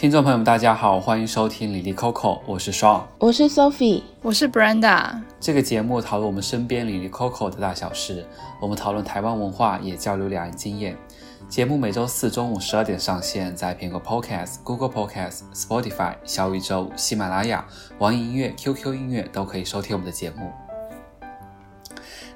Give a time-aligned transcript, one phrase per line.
[0.00, 5.20] 听众朋友们，大家好，欢迎收听李丽 Coco，，我是双，我是 Sophie，我是 Brenda。
[5.38, 8.26] 这个节目讨论我们身边李丽 Coco 的大小事，
[8.62, 10.96] 我们讨论台湾文化，也交流两岸经验。
[11.50, 17.62] 节目每周四中午十二点上线，在苹果 Podcast、Google Podcast、Spotify、小宇宙、喜马拉雅、
[17.98, 20.50] 网易音乐、QQ 音乐都可以收听我们的节目。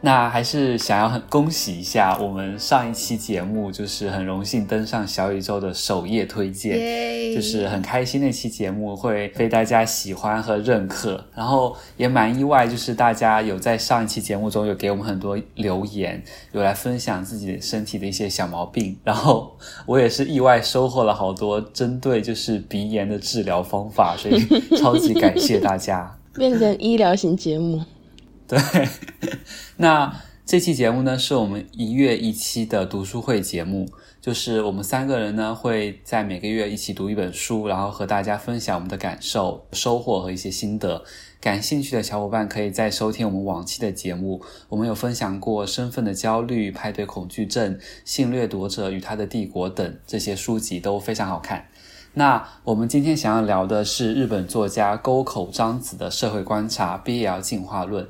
[0.04, 7.34] 那还是想要很恭喜一下，我们上一期节目就是很荣幸登上小宇宙的首页推荐!
[7.34, 24.38] 就是很开心那期节目会被大家喜欢和认可，然后也蛮意外，就是大家有在上一期节目中有给我们很多留言，有来分享自己身体的一些小毛病，然后我也是意外收获了好多针对就是鼻炎的治疗方法，所以
[24.76, 27.82] 超级感谢大家， 变成医疗型节目。
[28.46, 28.58] 对，
[29.78, 33.88] 那这期节目呢，是我们一月一期的读书会节目，
[34.20, 41.02] 就是我们三个人呢会在每个月一起读一本书，然后和大家分享我们的感受、收获和一些心得。
[41.40, 51.66] 感兴趣的小伙伴可以再收听我们往期的节目，我们有分享过《身份的焦虑》、《派对恐惧症》、《性掠夺者与他的帝国》等这些书籍都非常好看。
[52.14, 58.08] 那我们今天想要聊的是日本作家沟口章子的社会观察 BL 进化论。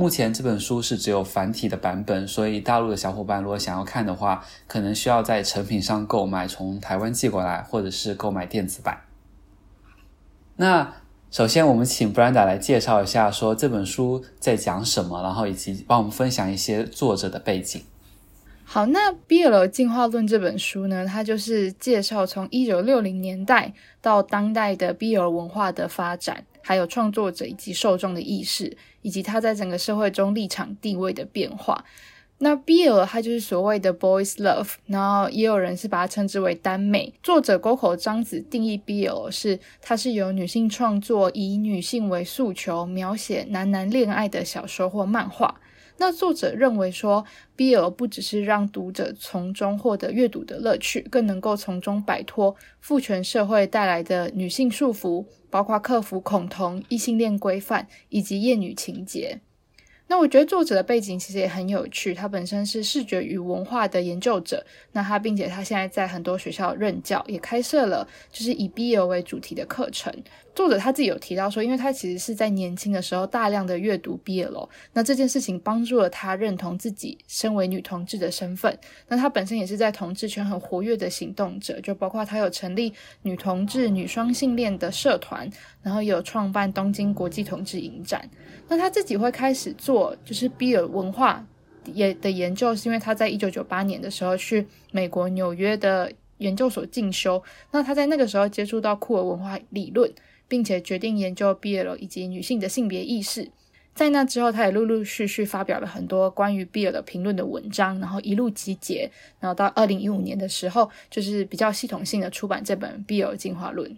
[0.00, 9.00] 目前这本书是只有繁体的版本，所以大陆的小伙伴如果想要看的话，可能需要在成品上购买，从台湾寄过来，或者是购买电子版。
[10.54, 10.94] 那
[11.32, 17.82] 首先，我们请 Brenda 来介绍一下，说这本书在讲什么，然后以及帮我们分享一些作者的背景。
[18.62, 26.44] 好，那 BL 进化论这本书呢，它就是介绍从一九六零年代到当代的 BL 文化的发展。
[26.68, 31.82] 还有创作者以及受众的意识，以及他在整个社会中立场地位的变化。
[32.40, 37.10] 那 BL 它就是所谓的 boys love，然后也有人是把它称之为耽美。
[37.22, 45.58] 作者沟口章子定义 BL 是，它是由女性创作，以女性为诉求，描写男男恋爱的小说或漫画。
[46.00, 47.24] 那作者认为说
[47.56, 59.40] ，BL 不只是让读者从中获得阅读的乐趣，更能够从中摆脱父权社会带来的女性束缚，包括克服恐同、异性恋规范以及厌女情节。
[60.10, 70.10] 那我觉得作者的背景其实也很有趣，他本身是视觉与文化的研究者，那他并且他现在在很多学校任教，也开设了就是以 BL 为主题的课程。
[70.58, 78.76] 作者他自己有提到说，因为他其实是在年轻的时候大量的阅读 BL，那这件事情帮助了他认同自己身为女同志的身份。
[79.06, 82.92] 那他本身也是在同志圈很活跃的行动者，就包括他有成立
[83.22, 85.48] 女同志、女双性恋的社团，
[85.80, 88.28] 然后也有创办东京国际同志影展。
[88.66, 91.46] 那他自己会开始做就是 BL 文化
[91.84, 97.40] 也的研究，是因为他在一九九八年的时候去美国纽约的研究所进修。
[97.70, 100.12] 那他在那个时候接触到酷儿文化理论，
[100.48, 103.50] 并且决定研究 BL 以及女性的性别意识。
[103.94, 109.10] 在那之后，他也陆陆续续发表了很多关于 BL 的评论的文章，然后一路集结，
[109.40, 113.96] 然后到二零一五年的时候，就是比较系统性的出版这本 BL 进化论。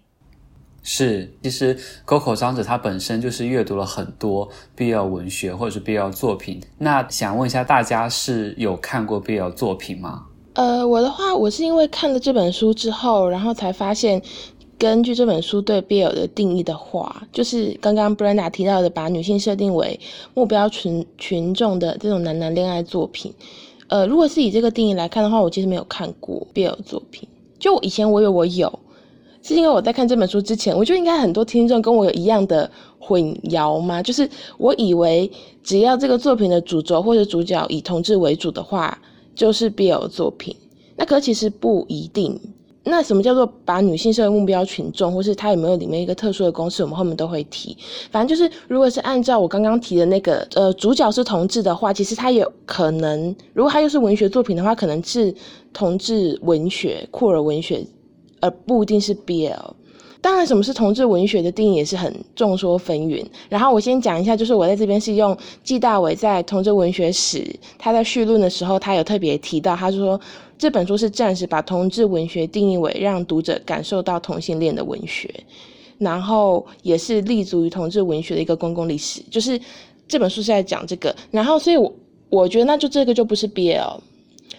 [0.83, 6.59] 是，其实沟口章子他本身就是阅读了很多 BL 文学或者是 BL 作品。
[6.79, 10.25] 那想问一下大家是有看过 BL 作品吗？
[10.55, 14.23] 呃，我的话，我是因为看了这本书之后，然后才发现，
[14.81, 20.01] 根据这本书对 BL 的定义的话，就是刚刚 Brenda 提到的，把女性设定为
[20.33, 23.31] 目标群群众的这种男男恋爱作品。
[23.89, 27.29] 呃，如果是以这个定义来看的话，我其实没有看过 BL 作品。
[27.59, 28.79] 就以前我以为我有。
[29.43, 34.03] 是因为我在看这本书之前，我就应该很多听众跟我有一样的混淆吗？
[34.03, 35.31] 就是我以为
[35.63, 38.99] 只要这个作品的主轴或者主角以同志为主的话，
[39.35, 40.57] 就是 BL 作品。
[40.97, 42.41] 那可其实不一定。
[42.85, 47.77] 那什么叫做把女性设为目标群众，或是它有没有里面一个特殊的公式，我们后面都会提。
[48.11, 55.35] 反正就是，如果是按照我刚刚提的那个，呃，主角是同志的话，其实它有可能，如果它又是文学作品的话，可能是
[55.73, 57.85] 同志文学、酷儿文学。
[58.43, 59.55] 而不一定是 BL，
[60.23, 63.23] 当然，什么是同志文学的定义也是很众说纷纭。
[63.51, 67.39] 然后我先讲一下，就是我在这边是用纪大伟在《同志文学史》，
[67.79, 70.19] 他在序论的时候，他有特别提到，他说
[70.61, 75.33] 这本书是暂时把同志文学定义为让读者感受到同性恋的文学，
[75.97, 79.23] 然后也是立足于同志文学的一个公共历史。
[79.31, 79.59] 就是
[80.07, 81.91] 这本书是在讲这个，然后所以我
[82.29, 84.01] 我觉得那就这个就不是 BL，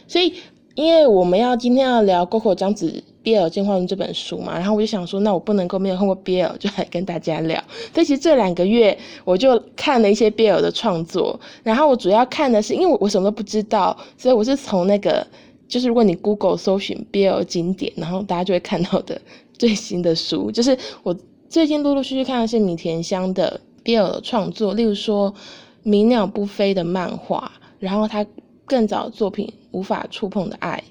[0.07, 0.33] 所以
[0.73, 3.03] 因为我们要今天要聊沟口章子。
[3.23, 7.63] BL 进化论这本书嘛，然后我就想说，那我不能够没有看过 BL 就来跟大家聊。
[7.93, 15.23] 所以其实这两个月我就看了一些 BL 的创作，然后我主要看的是，因为我我什么都不知道，所以我是从那个
[15.71, 19.19] 就是如果你 Google 搜寻 BL 经典，然后大家就会看到的
[19.53, 21.15] 最新的书，就是我
[21.49, 25.31] 最近陆陆续续看的是米田香的 BL 的创作，例如说
[25.83, 28.23] 《鸣鸟不飞》的漫画，然后他
[28.65, 30.83] 更早的作品《无法触碰的爱》。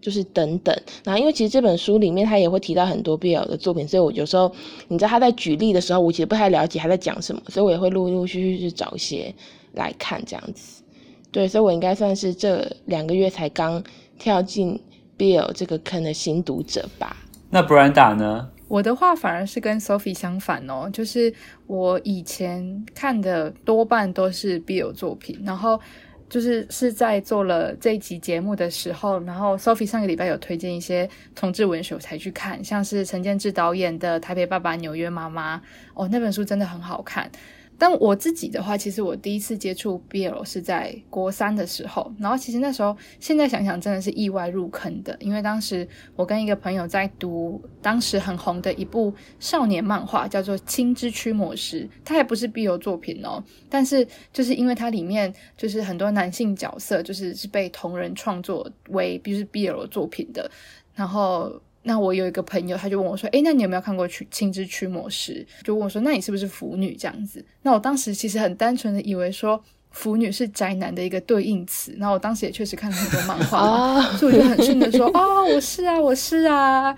[0.00, 4.50] 就是等等，然后因为其实这本书里面他也会提到很多 BL 的作品，所以我有时候
[4.86, 9.34] 你知道他在举例的时候，我其实不太了解他在讲什么，所以我也会陆陆续续去找一些
[9.72, 10.84] 来看这样子。
[11.32, 13.82] 对，所以我应该算是这两个月才刚
[14.18, 14.80] 跳进
[15.16, 17.16] Bill 这个坑的新读者吧。
[17.50, 18.50] 那 Brenda 呢？
[18.68, 21.32] 我的话反而是跟 Sophie 相反哦，就是
[21.66, 25.80] 我以前看的多半都是 Bill 作品，然后。
[26.30, 35.56] 就是是在做了这一集节目的时候，然后 Sophie 上个礼拜有推荐一些同志文学，我才去看，像是陈建志导演的《台北爸爸纽约妈妈》，
[35.94, 37.30] 哦，那本书真的很好看。
[37.78, 45.86] 但我自己的话，其实我第一次接触 BL 是在国三的时候，然后其实那时候现在想想真的是意外入坑的，因为当时
[46.16, 60.50] 我跟一个朋友在读当时很红的一部少年漫画，叫做《青之驱魔师》，它还不是 BL 作品哦，但是就是因为它里面就是很多男性角色就是是被同人创作为比如是 BL 作品的，
[60.94, 61.62] 然后。
[61.88, 69.58] 那我有一个朋友，他就问我说：“诶，那你有没有看过《青之驱魔师》？”就问我说：“那你是不是腐女这样子？”那我当时其实很单纯的以为说
[69.90, 71.96] 腐女是宅男的一个对应词。
[71.98, 76.94] 然后我当时也确实看了很多漫画，所以我就很顺的说：“哦，我是啊，我是啊。”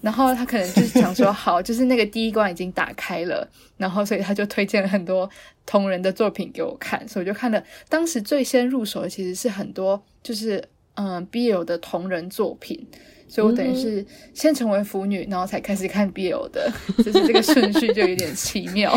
[0.00, 3.46] 然后他可能就是想说：“好，就是那个第一关已经打开了。”
[3.76, 5.28] 然后所以他就推荐了很多
[5.66, 7.62] 同人的作品给我看，所以我就看了。
[7.90, 10.64] 当时最先入手的其实是很多就是
[10.94, 12.86] 嗯 BL 的同人作品。
[13.30, 14.04] 所以我等于是
[14.34, 18.92] 先成为腐女，然后才开始看 BL 的，就是这个顺序就有点奇妙，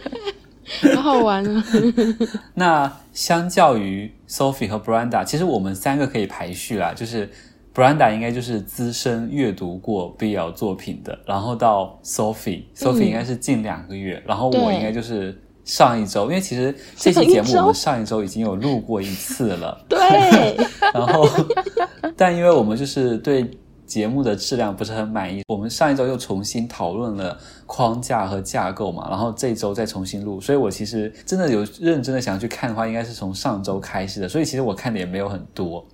[0.94, 1.64] 好好玩啊！
[2.52, 7.30] 那相较于 Sophie 和 Branda，其实我们三个可以排序啦，就是
[7.74, 15.40] Branda 应该就是资深阅读过 BL 作品的，然后到 Sophie，Sophie 应该是近两个月，嗯、然后我应该就是。
[15.66, 19.98] 上一周，因为其实这期节目我们上一周已经有录过一次了， 对。
[20.94, 21.28] 然后，
[22.16, 23.50] 但因为我们就是对
[23.84, 27.36] 节目的质量不是很满意，我们上一周又重新讨论了
[27.66, 35.84] 框架和架构嘛，然后这周再重新录，所以我其实真的有认真的想要去看的话，应该是从上周开始的，所以其实我看的也没有很多。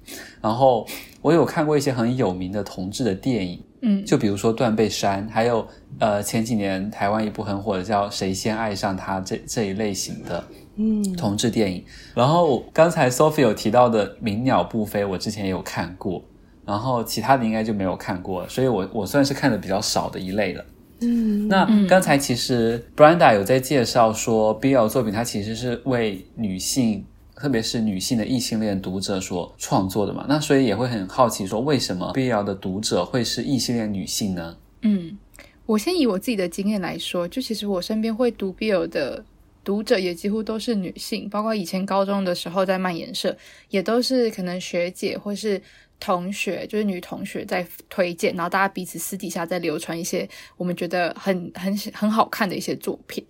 [0.40, 0.86] 然后
[1.22, 3.58] 我有看过一些很有名的同志的电影。
[3.84, 5.66] 嗯，就比如说断背山，还有
[5.98, 10.44] 呃前几年台湾一部很火的叫《谁先爱上他》这这一类型的
[10.76, 11.78] 嗯同志电影。
[11.78, 11.84] 嗯、
[12.14, 16.22] 然后刚才 Sophie 有提到的《鸣鸟不飞》，我之前也有看过，
[16.64, 20.64] 然后其他的应该就没有看过，所以我我算是看的比较少的一类了。
[21.00, 27.04] 嗯，那刚才其实 Brenda 有在介绍说，BL 作品它其实是为女性。
[27.42, 34.56] 特别是女性的异性恋读者所创作的嘛，那所以也会很好奇说，为什么 BL 的读者会是异性恋女性呢？
[34.82, 35.18] 嗯，
[35.66, 39.24] 我先以我自己的经验来说，就其实我身边会读 BL 的
[39.64, 43.36] 读者也几乎都是女性，包括以前高中的时候在漫研社，
[43.70, 45.60] 也都是可能学姐或是
[45.98, 53.26] 同学，就是女同学在推荐，然后大家彼此私底下在流传一些我们觉得很很很好看的一些作品。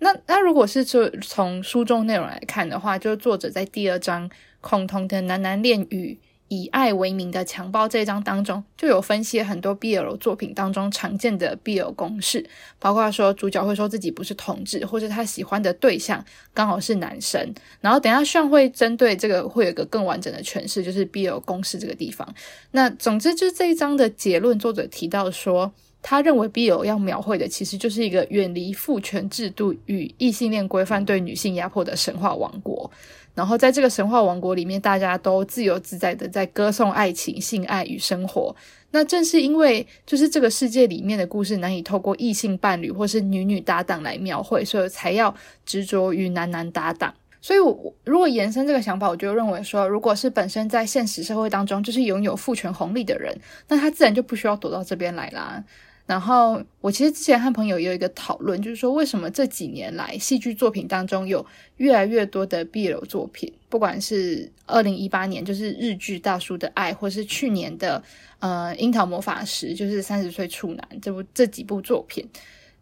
[0.00, 4.30] 那那如果是就从书中内容来看的话，就是作者在第二章
[4.60, 16.24] 恐同的男男恋与以爱为名的强暴这一章当中，就有分析很多 BL 作品当中常见的 BL 公式，包括说主角会说自己不是同志，或者他喜欢的对象
[16.54, 17.52] 刚好是男生。
[17.80, 22.26] 然后等一下炫会针对这个会有个更完整的诠释，就是 BL 公式这个地方。
[22.70, 25.72] 那总之就是这一章的结论，作者提到说。
[26.00, 32.90] 他认为 BL 要描绘的其实就是一个远离父权制度与异性恋规范对女性压迫的神话王国，
[33.34, 38.54] 然后在这个神话王国里面，大家都自由自在的在歌颂爱情、性爱与生活。
[38.90, 45.34] 那正是因为就是这个世界里面的故事难以透过异性伴侣或是女女搭档来描绘，所以才要
[45.66, 47.12] 执着于男男搭档。
[47.40, 53.32] 所以，我如果延伸这个想法，我就认为说，如果是本身在现实社会当中就是拥有父权红利的人，
[53.68, 55.62] 那他自然就不需要躲到这边来啦。
[56.08, 61.44] 然后，我其实之前和朋友有一个讨论，就是说，为什么这几年来戏剧作品当中有
[61.76, 63.52] 越来越多的 BL 作品？
[63.68, 68.02] 不管是二零一八年就是日剧《大叔的爱》，或是去年的
[68.38, 72.26] 呃《樱桃魔法师》，就是三十岁处男这部这几部作品，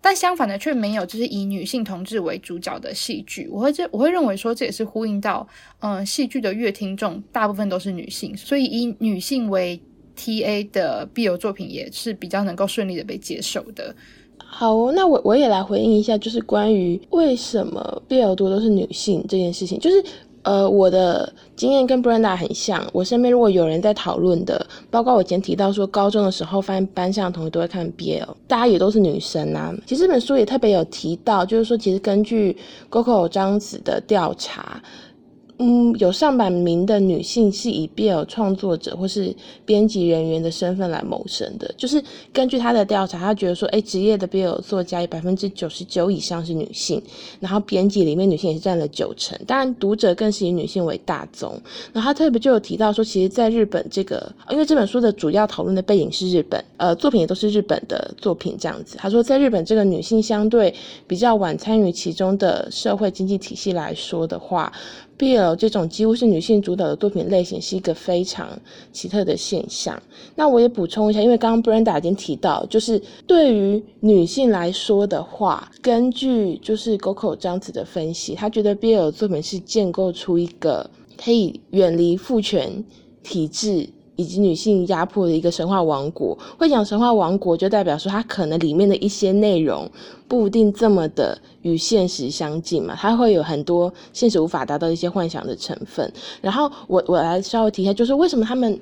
[0.00, 3.48] 但相反的却没有就是以女性同志为主角的戏剧。
[3.50, 5.44] 我会这我会认为说，这也是呼应到
[5.80, 9.80] 嗯、戏剧的乐听众大部分都是女性，所以以女性为
[10.16, 13.94] T A 的 BL 作品也是比较能够顺利的被接受的。
[14.38, 19.78] 好哦，那我我也来回应一下，就是关于为什么 BL 多都是女性这件事情。
[19.78, 20.02] 就是
[20.42, 22.88] 呃，我的经验跟 Brenda 很像。
[22.92, 29.74] 我身边如果有人在讨论的，包括我以前提到说，高中的时候发现班上的同学都会看 BL，大家也都是女生啊。
[29.84, 32.56] 其实这本书也特别有提到，就是说，其实根据
[32.88, 34.80] GoCo 张子的调查。
[35.58, 39.34] 嗯，有上百名的女性是以 BL 创作者或是
[39.64, 41.72] 编辑人员的身份来谋生的。
[41.78, 47.02] 就是根据他的调查，他觉得说，哎，职业的 BL 作家有百分之九十九以上是女性，
[47.40, 51.58] 然后编辑里面女性也是占了九成，当然读者更是以女性为大宗。
[51.94, 58.98] 然后他特别就有提到说，其实，在日本这个，因为这本书的主要讨论的背景是日本，呃，作品也都是日本的作品这样子。
[58.98, 60.74] 他说，在日本这个女性相对
[61.06, 64.70] 比较晚参与其中的社会经济体系来说的话。
[65.18, 68.48] BL 这种几乎是女性主导的作品类型是一个非常
[68.92, 70.00] 奇特的现象。
[70.34, 82.84] 那我也补充一下，因为刚刚 Brenda 已经提到，就是对于女性来说的话，根据就是 GoCo 张子的分析，她觉得 BL 作品是建构出一个可以远离父权
[83.22, 83.88] 体制。
[84.16, 89.88] 以及女性压迫的一个神话王国，会讲神话王国，就代表说它可能里面的一些内容
[90.26, 96.10] 不一定这么的与现实相近嘛，它会有很多现实无法达到一些幻想的成分。
[96.40, 98.78] 然后我我来稍微提一下，就是为什么他们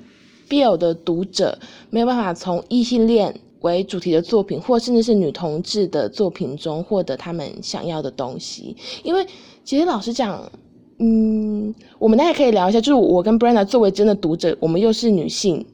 [0.49, 1.57] BL 的读者
[1.89, 8.75] 没有办法从异性恋为主题的作品，或甚至是女同志的作品中获得他们想要的东西？
[9.03, 9.25] 因为
[9.63, 10.49] 其实老实讲。
[10.97, 15.65] 嗯，我们大家可以聊一下，就是我跟 Brenda 作为真的读者，我们又是女性，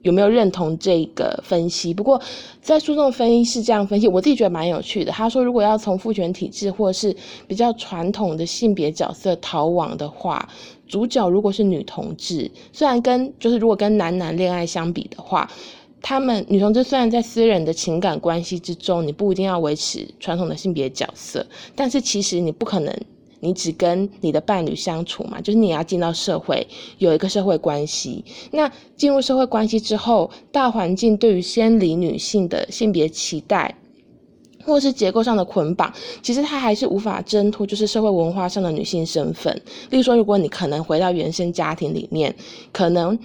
[0.00, 1.92] 有没有认同这个分析？
[1.92, 2.18] 不过
[2.62, 5.12] 在书中分析是这样分析，我自己觉得蛮有趣的。
[5.12, 7.14] 他说，如果要从父权体制或是
[7.46, 10.48] 比较传统的性别角色逃亡的话，
[10.88, 15.50] 主角如果是女同志，虽然跟就是如果跟男男恋爱相比的话，
[16.00, 22.90] 他们女同志虽然在私人的情感关系之中，你不一定要维持传统的性别角色，但是其实你不可能。
[23.44, 26.64] 你只跟你的伴侣相处嘛，就是你要进到社会，
[26.98, 28.24] 有一个社会关系。
[28.52, 33.76] 那进入社会关系之后，大环境对于先离女性的性别期待，
[34.64, 39.52] 或是结构上的捆绑，其实它还是无法挣脱，就是社会文化上的女性身份。
[39.90, 42.32] 例如说，如果你可能回到原生家庭里面，
[42.72, 43.18] 可能。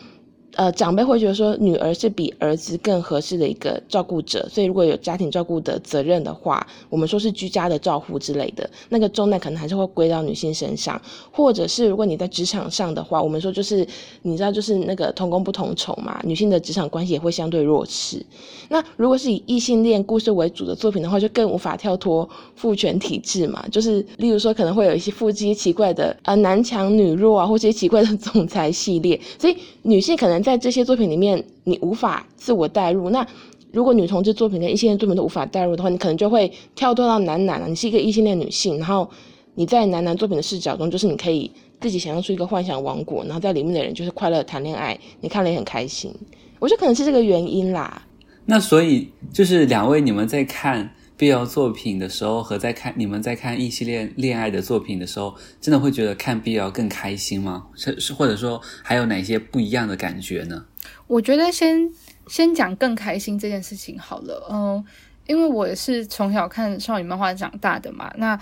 [0.57, 10.99] 呃，长辈会觉得说，女儿是比儿子更合适的一个照顾者，所以如果有家庭照顾的责任的话，我们说是居家的照护之类的，那个重担可能还是会归到女性身上。
[11.31, 13.87] 或者是如果你在职场上的话，我们说就是
[14.23, 18.25] 你知道，就是那个同工不同酬嘛，女性的职场关系也会相对弱势。
[18.69, 30.46] 那如果是以异性恋故事为主的作品的话，就更无法跳脱父权体制嘛，就是例如说可能会有一些腹肌奇怪的呃男强女弱啊，或者一些奇怪的总裁系列，所以女性可能。
[30.47, 33.09] 在这些作品里面，你无法自我代入。
[33.09, 33.27] 那
[33.73, 37.67] 如果女同志作品跟异性恋作品都无法代入的话，你可能就会跳脱到男男了。
[37.67, 39.09] 你是一个异性恋女性，然后
[39.55, 41.51] 你在男男作品的视角中，就是你可以
[41.81, 46.15] 自己想象出一个幻想王国，然后在里面的人就是快乐谈恋爱，你看了也很开心。
[46.59, 48.01] 我觉得可能是这个原因啦。
[48.45, 57.67] 那所以就是两位你们在看 BL 作品的时候，和在看你们在看异性恋恋爱的作品的时候，真的会觉得看 BL 更开心吗？
[57.75, 60.65] 是是或者说还有哪些不一样的感觉呢？
[61.07, 61.91] 我觉得先
[62.27, 64.47] 先讲更开心这件事情好了。
[64.51, 64.85] 嗯，
[65.25, 68.13] 因为我是从小看少女漫画长大的嘛。
[68.17, 68.39] 那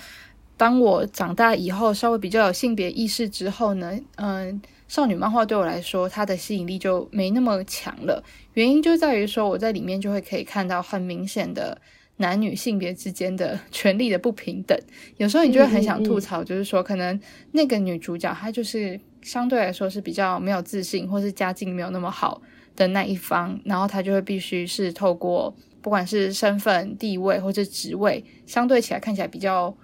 [0.57, 8.21] 当我长大以后，稍微比较有性别意识之后呢，嗯，少女漫画对我来说，它的吸引力就没那么强了。
[8.53, 11.79] 原因就在于说，我在里面就会可以看到很明显的。
[12.17, 14.77] 男女性别之间的权利的不平等，
[15.17, 17.19] 有时候你就会很想吐槽，就是说，可能
[17.51, 22.41] 那个女主角她就是相对来说是比较没有自信，或是家境没有那么好
[22.75, 29.75] 的那一方，然后她就会必须是透过不管是身份地位或者职位，相对起来看起来比较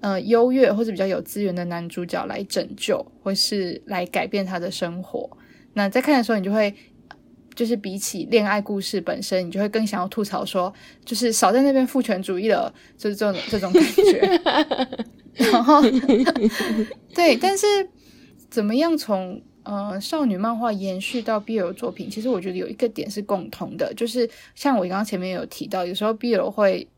[0.00, 5.38] 呃优越或者比较有资源的男主角来拯救，或是来改变他的生活。
[5.72, 6.74] 那在看的时候，你就会。
[7.54, 10.72] 就是比起恋爱故事本身，你就会更想要吐槽说，
[11.04, 14.40] 就是少在那边父权主义了，就是这种这种感觉。
[15.52, 15.80] 然后，
[17.14, 17.66] 对，但是
[18.48, 26.88] 怎么样从呃少女漫画延续到 BL 作品，其实我觉得有一个点是共同的，就是像我刚刚前面有提到，有时候 BL 会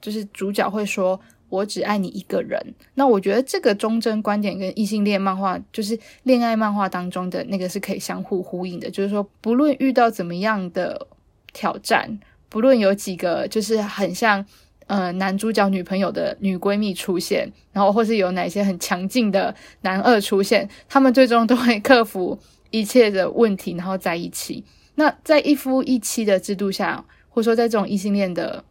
[0.00, 1.20] 就是主角会说。
[1.54, 2.74] 我只爱你一个人。
[2.94, 8.90] 那我觉得这个忠贞观点跟异性恋漫画，就是恋爱漫画当中的那个是可以相互呼应的。
[8.90, 11.06] 就是说，不论遇到怎么样的
[11.52, 12.18] 挑战，
[12.48, 14.44] 不论有几个就是很像
[14.86, 22.38] 呃男主角女朋友的女闺蜜出现，然后或是有哪些很强劲的男二出现，他们最终都会克服
[22.70, 24.64] 一切的问题，然后在一起。
[24.96, 28.64] 那在一夫一妻的制度下，或者说在这种异性恋的。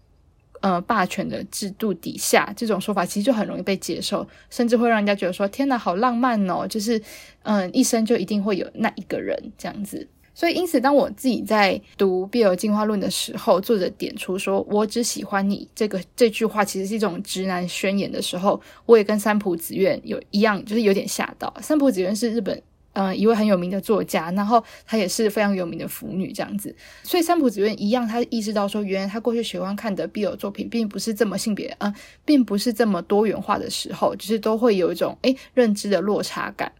[0.63, 6.99] 呃霸权的制度底下，这种说法其实就很容易被接受，甚至会让人家觉得说天哪，好浪漫哦，就是
[7.43, 10.07] 嗯、一生就一定会有那一个人这样子。
[10.33, 21.53] 所以因此，当我自己在读 BL 进化论的时候，作者点出说我只喜欢你这个这句话其实是一种直男宣言的时候，我也跟三浦紫苑有一样，就是有点吓到。
[21.61, 22.59] 三浦紫苑是日本。
[22.93, 36.71] 嗯、呃，一位很有名的作家，然后她也是非常有名的腐女这样子，所以三浦子苑一样，她意识到说，原来她过去喜欢看的 BL 作品，并不是这么性别，嗯、呃，并不是这么多元化的时候，就是都会有一种诶认知的落差感，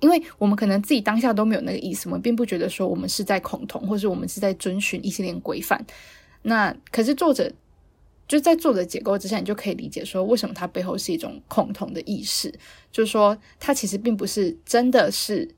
[0.00, 5.84] 因为我们可能自己当下都没有那个意思，我们并不觉得说我们是在恐同，或是我们是在遵循一系列规范，
[6.42, 7.52] 那可是作者。
[8.28, 12.52] 就在作者解构之下，你就可以理解说，为什么它背后是一种恐同的意识。
[12.90, 15.48] 就是说，他其实并不是真的是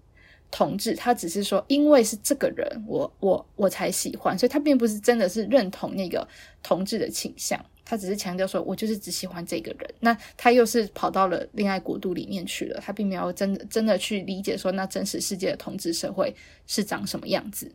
[0.51, 6.29] 同志，他只是说，因为是这个人，我我我才喜欢，所以他并不是真的是认同那个
[6.63, 7.65] 同志的倾向。
[7.85, 9.95] 他只是强调说，我就是只喜欢这个人。
[10.01, 16.35] 那他又是跑到了恋爱国度里面去了，他并没有真的真的去理解说，那真实世界的同志社会
[16.67, 17.73] 是长什么样子。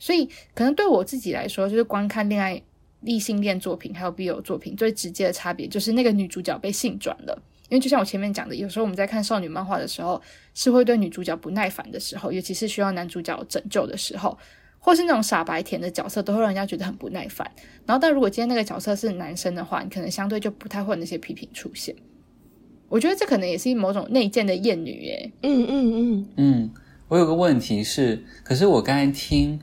[0.00, 2.60] 所以，可能对我自己来说，就是观看恋爱。
[3.02, 10.20] 异性恋作品还有 BL 作品最直接的差别就是那个女主角被性转了，因为就像我前面讲的，有时候我们在看少女漫画的时候
[10.54, 14.36] 是会对女主角不耐烦的时候，尤其是需要男主角拯救的时候，
[14.78, 17.48] 或是那种傻白甜的角色都会让人家觉得很不耐烦。
[17.86, 21.94] 然后，但如果今天那个角色是男生的话，你可能相对就不太会有那些批评出现。
[22.88, 25.32] 我觉得这可能也是某种内建的厌女耶。
[25.42, 26.70] 嗯嗯嗯嗯，
[27.06, 29.60] 我有个问题是，可是我刚才听。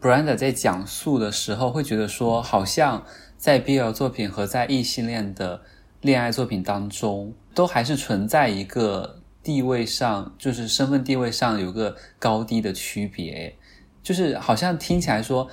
[0.00, 3.04] Brenda 在讲述的时候，会觉得说，好像
[3.36, 5.62] 在 BL 作品和在异性恋的
[6.02, 13.54] 恋爱作品当中，都还是存在一个地位上，就是身份地位上有个高低的区别。
[14.02, 15.48] 就是好像听起来说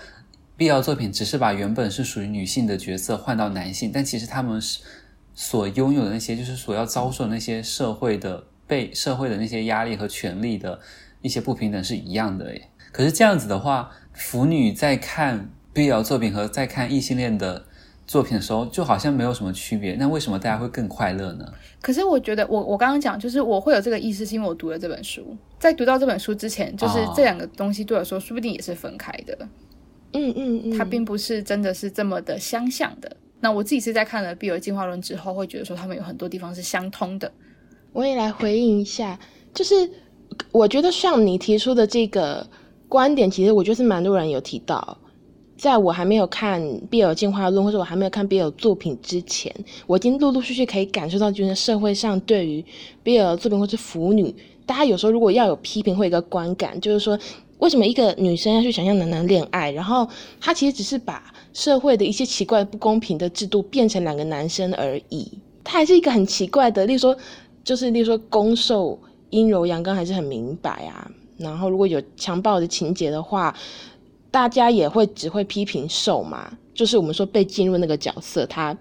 [0.57, 4.81] ，BL 作品只是把原本是属于女性的角色换到男性，但其实他们是
[5.33, 10.79] 所拥有的那些，就是所要遭受的那些社会的被社会的那些压力和权力的
[11.21, 12.45] 一些不平等是一样的。
[12.45, 13.91] 诶，可是这样子的话。
[14.15, 17.65] 腐女在看 BL 作品和在看异性恋的
[18.05, 19.95] 作品的时候，就好像没有什么区别。
[19.95, 21.51] 那为什么大家会更快乐呢？
[21.81, 25.35] 可是我觉得我，我我刚刚讲，就是我会有这个意识，是因为我读了这本书。
[25.57, 29.35] 在读到这本书之前，就是这两个东西对我来说，说不定也是分开的。
[30.11, 33.17] 嗯嗯嗯，它并不是真的是这么的相像的。
[33.39, 37.31] 那我自己是在看了 BL 进化论之后，会觉得说他们有很多地方是相通的。
[37.93, 39.19] 我也来回应一下，
[39.55, 39.89] 就是
[40.51, 42.47] 我觉得像你提出的这个。
[42.93, 44.95] 观点其实我觉得是蛮多人有提到，
[45.57, 49.51] 在我还没有看 BL 进化论或者我还没有看 BL 作品之前，
[49.87, 52.63] 我已经陆陆续续可以感受到，就是社会上对于
[53.03, 54.35] BL 作品或是腐女，
[54.67, 57.17] 大家有时候如果要有批评，会有一个观感，就是说
[57.57, 60.07] 为什么一个女生要去想象男男恋爱，然后
[60.39, 65.31] 她其实只是把社会的一些奇怪不公平的制度变成两个男生而已，
[65.63, 67.17] 她还是一个很奇怪的，例如说
[67.63, 68.99] 就是例如说攻受
[69.31, 71.09] 阴柔阳刚还是很明白啊。
[71.43, 73.55] 然后，如果有强暴的情节的话，
[74.31, 78.75] 大家也会只会批评受嘛，就是我们说被进入那个角色，他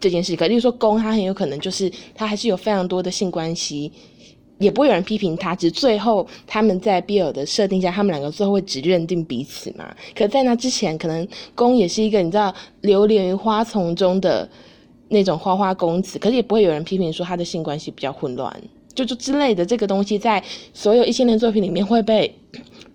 [0.00, 3.92] 这件事，可例如说攻，他很有可能就是他还是有非常多的性关系，
[4.58, 9.94] 也不会有人批评他，只最后他们在 BL 的设定下，他们两个最后会只认定彼此嘛。
[10.14, 14.48] 可在那之前，可能攻也是一个你知道流连于花丛中的
[15.08, 18.60] 那种花花公子，可是也不会有人批评说他的性关系比较混乱。
[18.96, 20.42] 就就之类的这个东西，在
[20.74, 22.34] 所有异性恋作品里面会被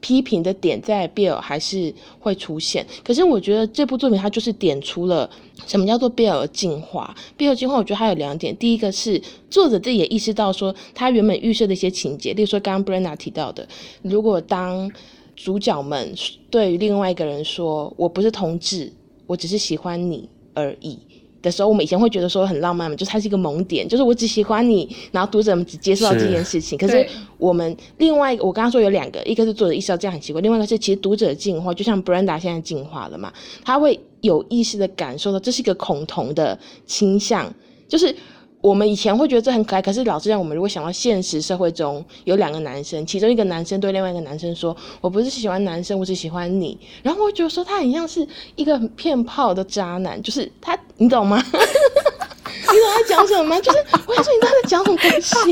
[0.02, 2.86] 批评的点，在 BL 还是会出现。
[3.04, 5.30] 可是我觉得这部作品它就是点出了
[5.68, 7.16] 什么叫做 BL 进化。
[7.38, 8.58] BL 进化，我觉得它有两点。
[8.58, 13.68] 第一个是作者自己也意识到说，他原本预设的一些情节，例如说刚刚 Brenna 提到的，
[14.02, 14.92] 如果当
[15.36, 16.14] 主角们
[16.50, 18.92] 对于另外一个人说“我不是同志，
[19.28, 20.98] 我只是喜欢你而已”。
[21.42, 26.80] 的时候，我们以前会觉得说很浪漫嘛，就是它是一个萌点，就是我只喜欢你，然后读者们只接受到这件事情。
[26.80, 37.54] 是，可是我们另外一个，我刚刚说有两个，一个是作者意识到这样很奇怪，另外一个是其实读者进化，就像 Brenda 现在进化了嘛，他会有意识的感受到这是一个恐同的倾向，
[37.88, 38.16] 就是。
[38.62, 51.44] 我们以前会觉得这很可爱，可是老实讲，我们如果想到现实社会中有两个男生，其中一个男生对另外一个男生说：“我不是喜欢男生，我是喜欢你。”然后我觉得说他很像是一个骗炮的渣男，就是他，你懂吗？
[51.44, 53.60] 你懂他讲什么吗？
[53.60, 55.52] 就是我想说，你知道他在讲什么东西？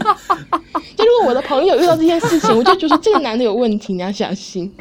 [0.95, 4.72] 就如果我的朋友遇到这件事情，我就觉得这个男的有问题，你要小心。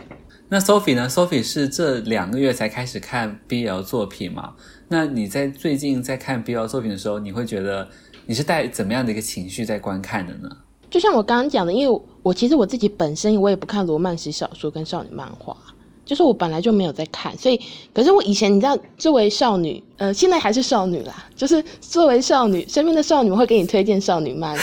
[0.51, 4.53] 那 Sophie 呢？Sophie 是这两个月才开始看 BL 作品嘛？
[4.89, 7.89] 那你在最近在看 BL 作品的时候，你会觉得？
[8.29, 10.51] 你是带怎么样的一个情绪在观看的呢？
[10.91, 15.57] 就像我刚刚讲的，因为我其实我自己本身我也不看罗曼史小说跟少女漫画，
[16.05, 17.59] 就是我本来就没有在看，所以
[17.95, 24.55] 可是我以前你知道，作为少女，呃，现在还是少女啦，就是作为少女，身边的少女会给你推荐少女漫，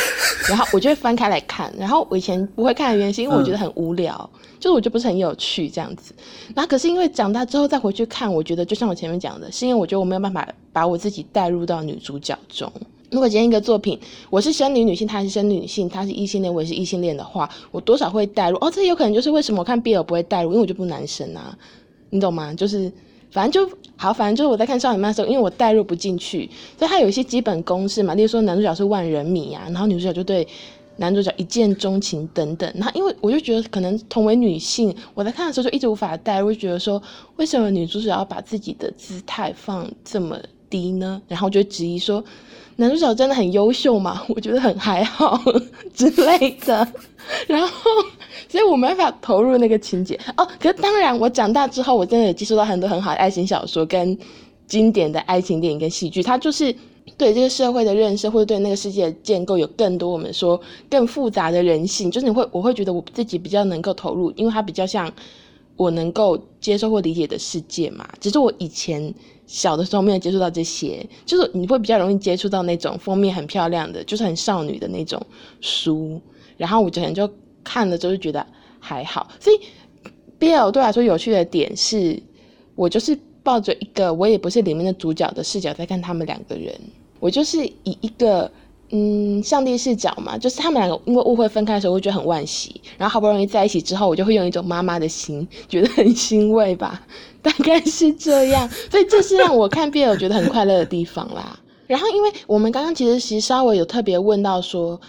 [0.48, 1.74] 然后我就会翻开来看。
[1.76, 6.14] 然后我以前不会看的原因是因为我觉得很无聊，就是我觉得不是很有趣这样子。
[6.54, 12.72] 那可是因为长大之后再回去看，我觉得就像我前面讲的，是因为我觉得我没有办法把我自己带入到女主角中。
[13.16, 13.98] 如果今天一个作品，
[14.30, 18.58] 我是生理女性，她是生女性，她是异性恋，我也是异性恋的话，我多少会带入。
[18.58, 21.58] 哦，这有可能就是为什么我看 BL 不会带入，因为我就不男生啊，
[22.10, 22.54] 你懂吗？
[22.54, 22.92] 就是
[23.32, 30.46] 反正就好，反正就是我在看少女漫的时候，因为我带入不进去，所以它有一些基本公式嘛，例如说男主角是万人迷啊，然后女主角就对
[30.98, 32.70] 男主角一见钟情等等。
[32.76, 37.02] 然后因为我就觉得可能同为女性，我在看的时候就一直无法带入，就觉得说
[37.38, 40.38] 为什么女主角要把自己的姿态放这么
[40.70, 41.22] 低呢？
[41.30, 42.22] 然后我就质疑说。
[42.78, 44.22] 男主角真的很优秀嘛？
[44.36, 45.42] 我觉得很还好
[45.94, 46.88] 之类的，
[47.48, 47.90] 然后，
[48.50, 50.46] 所以我没法投入那个情节哦。
[50.60, 54.18] 可是当然，我长大之后，我真的也接触到很多很好的爱情小说跟
[54.68, 56.76] 经典的爱情电影跟戏剧，它就是
[57.18, 60.60] 对这个社会的认识，或者对那个世界的建构有更多我们说
[60.90, 65.10] 更复杂的人性，就是你会我会觉得我自己比较能够投入，因为它比较像
[65.78, 68.06] 我能够接受或理解的世界嘛。
[68.20, 69.14] 只是我以前。
[69.48, 75.24] 小的时候没有接触到这些，就是你会比较容易接触到那种封面很漂亮的，就是很少女的那种
[75.62, 76.20] 书，
[76.58, 77.30] 然后我之前就
[77.64, 78.46] 看了之后就觉得
[78.80, 79.30] 还好。
[79.40, 79.58] 所以
[80.40, 82.22] BL 对我来说有趣的点是，
[82.76, 86.74] 我就是抱着一个我也不是里面的主角的视角在看他们两个人，
[87.20, 88.52] 我就是以一个。
[88.92, 92.80] 嗯，上帝视角嘛，就是他们两个因为误会分开的时候，我会觉得很惋惜。
[92.98, 97.02] 然后好不容易在一起之后，我就会用一种妈妈的心，觉得很欣慰吧，
[97.42, 98.70] 大概是这样。
[98.92, 101.60] 所以这是让我看 BL 觉得很快乐的地方啦。
[101.88, 105.02] 然后，因为我们刚刚其实其实稍微有特别问到说，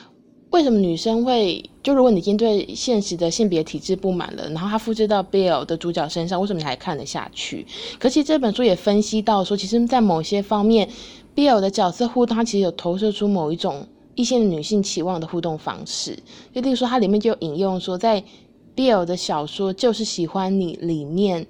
[0.51, 7.67] 为什么女生会就如果你已经对现实的性别体制不满了，然后它复制到 BL 的主角身上，为什么你还看得下去？
[7.99, 10.89] 可其实这本书也分析到说，其实，在某些方面。
[11.37, 16.19] Bill 的角色互动，它其实有投射出某一种异性女性期望的互动方式。
[16.53, 18.25] 就例如说，它里面就引用说，在
[18.75, 21.47] BL 的小说《就是喜欢你》里面，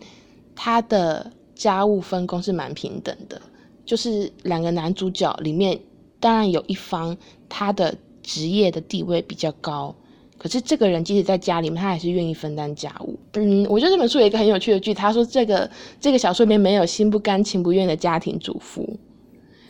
[0.54, 3.40] 他的家务分工是蛮平等的。
[3.84, 5.78] 就是两个男主角里面，
[6.18, 7.16] 当然有一方
[7.48, 9.94] 他的职业的地位比较高，
[10.36, 13.16] 可是这个人即使在家里面，他还是愿意分担家务。
[13.34, 15.70] 嗯，我觉得这本书有一个很有趣的句，他说这个
[16.00, 18.98] 这个小说里面没有心不甘情不愿的家庭主妇。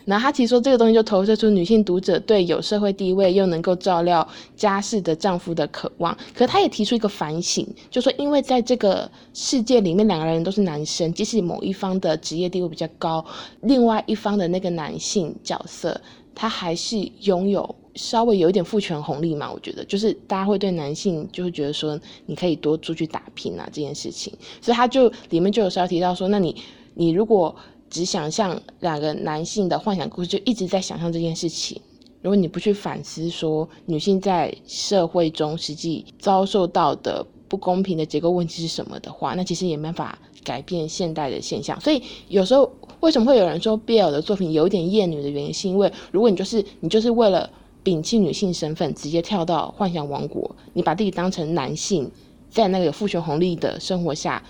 [0.07, 6.17] 然后他其实说这个东西就投射出女性读者对有社会地位又能够照料家事的丈夫的渴望。
[6.33, 13.23] 可他也提出一个反省，就说因为在这个世界里面，两个人都是男生，即使某一方的职业地位比较高，
[13.63, 15.99] 另外一方的那个男性角色，
[16.33, 19.51] 他还是拥有稍微有一点父权红利嘛。
[19.51, 26.55] 我觉得就是大家会对男性就会觉得说你可以多出去打拼啊这件事情，所以他就里面就有稍微提到说，那你
[26.93, 27.53] 你如果。
[27.89, 31.81] 只想象两个男性的幻想故事，就一直在想象这件事情。
[32.21, 41.79] 如果你不去反思说女性在社会中实际遭受到的不公平的结构问题是什么的话，那其实也没办法改变现代的现象。
[41.79, 42.69] 所以有时候
[42.99, 47.49] 为什么会有人说 BL 的作品有点厌女的原因，是因为如果你就是你就是为了
[47.83, 52.11] 摒弃女性身份，直接跳到幻想王国，你把自己当成男性，
[52.49, 54.43] 在那个有父权红利的生活下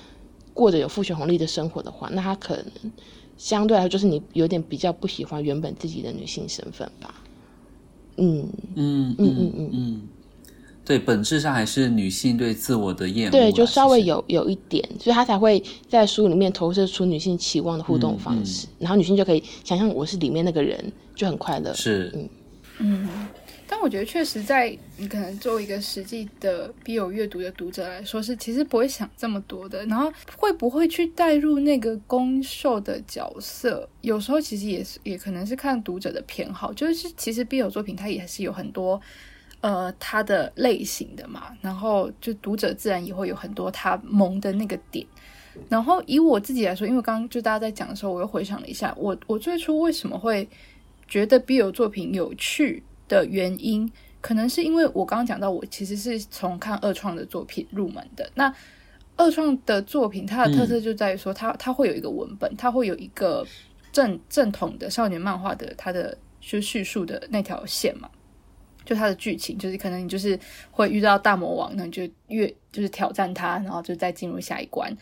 [0.53, 2.91] 过着有父权红利的生活的话，那他可能。
[3.37, 7.13] 相对来说，就是你有点比较不喜欢原本自己的女性身份吧？
[8.17, 10.01] 嗯嗯嗯嗯嗯嗯，
[10.83, 21.73] 对，本质上还是女性对自我的厌恶，对，就稍微有有一点，所以她才会在书里面投射出女性期望的互动方式，嗯嗯、然后女性就可以想象我是里面那个人，就很快乐。
[21.73, 22.29] 是，嗯
[22.79, 23.09] 嗯。
[23.69, 29.85] 但我觉得，确实，在你可能作为一个实际的必有阅读的读者来说，是其实不会想这么多的。
[29.87, 33.87] 然后会不会去带入那个攻受的角色？
[34.01, 36.71] 有时候其实也是，也可能是看读者的偏好。
[36.71, 38.99] 就是其实必有作品它也是有很多
[39.59, 41.55] 呃它的类型的嘛。
[41.61, 45.05] 然后就读者自然也会有很多他萌的那个点。
[45.67, 50.47] 然后以我自己来说，因为刚刚就大家在讲的时候，我又回想了一下，我我最初为什么会
[51.07, 52.81] 觉得 BL 作品有趣？
[53.07, 53.91] 的原因
[54.21, 58.29] 可能是因为我刚刚讲到，我其实是从看二创的作品入门的。
[58.35, 58.53] 那
[59.15, 63.45] 二创的作品，它的特色就在于说它，它它会有一个文本，它会有一个
[63.91, 68.09] 正正统的少年漫画的它的就叙述的那条线嘛。
[68.85, 70.39] 就它的剧情，就是可能你就是
[70.71, 74.95] 会遇到大魔王，那你就越就是挑战他，然后就再进入下一关。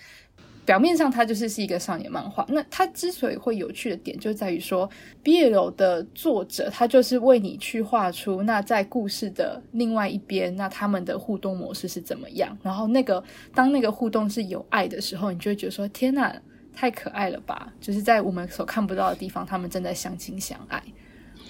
[0.66, 2.46] 表面上它就是是一个少年漫画。
[2.50, 4.90] 那它之所以会有趣的点，就在于说
[5.24, 12.58] ，BL 的作者他就是为你去画出那在故事的另外一边，那他们的互动模式是怎么样。
[12.64, 13.24] 然后那个
[13.54, 16.36] 当那个互动是有爱的时候，你就会觉得说：天哪，
[16.74, 17.72] 太可爱了吧！
[17.80, 20.82] 就是在我们所看不到的地方，他们正在相亲相爱。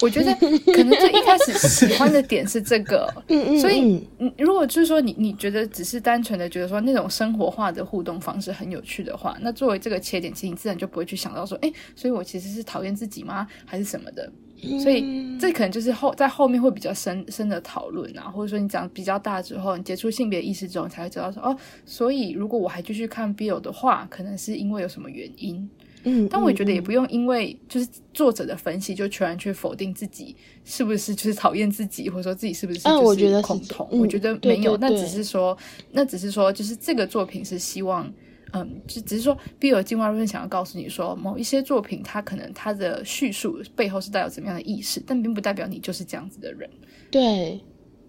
[0.05, 3.11] 我觉得可能最一开始喜欢的点是这个，
[3.59, 13.47] 所以如果就是说你你觉得只是单纯的觉得说那种生活化的互动方式很有趣的话，那作为这个切点，其实你自然就不会去想到说，哎，所以我其实是讨厌自己吗？
[13.65, 14.31] 还是什么的？
[14.79, 25.67] 所以这可能就是后在后面会比较深深的讨论啊，或者说你讲比较大之后，你接触性别意识之后，你才会知道说，哦，所以如果我还继续看 BL 的话，可能是因为有什么原因。
[26.05, 33.87] 嗯，但我也觉得也不用因为就是作者的分析就全然去否定自己是不是就是讨厌自己，或者说自己是不是就是恐同。
[33.91, 35.57] 我觉得没有，那只是说，
[35.91, 38.09] 那只是说，就是这个作品是希望，
[38.53, 46.69] 嗯，就只是说比尔进化论想要告诉你说，某一些作品它可能它的叙述背后是带有怎么样的意识，但并不代表你就是这样子的人。
[47.09, 47.59] 对。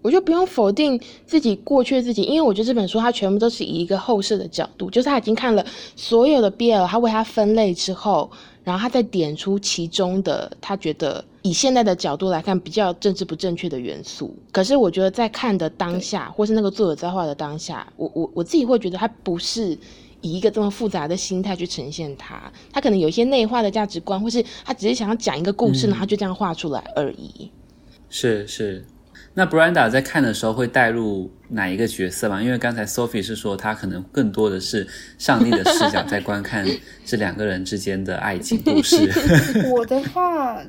[0.01, 8.29] 我就不用否定自己过去的自己，因为我觉得这本书它全部都是以一个后设的角度，就是他已经看了所有的 BL，他为他分类之后，
[8.63, 14.33] 然后他再点出其中的他觉得以现在的角度来看比较政治不正确的元素。
[14.51, 19.77] 可是我觉得在看的当下，或是那个作者在画的当下，我我我自己会觉得他不是
[20.21, 27.51] 以一个这么复杂的心态去呈现它，他可能有一些内化的价值观，或是他只是想要讲一个故事，然后就这样画出来而已。
[28.09, 28.85] 是是。
[29.39, 32.41] 那 Brenda 在看的时候会带入哪一个角色吗？
[32.41, 34.87] 因为刚才 Sophie 是说她可能更多的是
[35.19, 36.65] 上帝的视角在观看
[37.05, 38.97] 这两个人之间的爱情故事。
[39.71, 40.59] 我的话，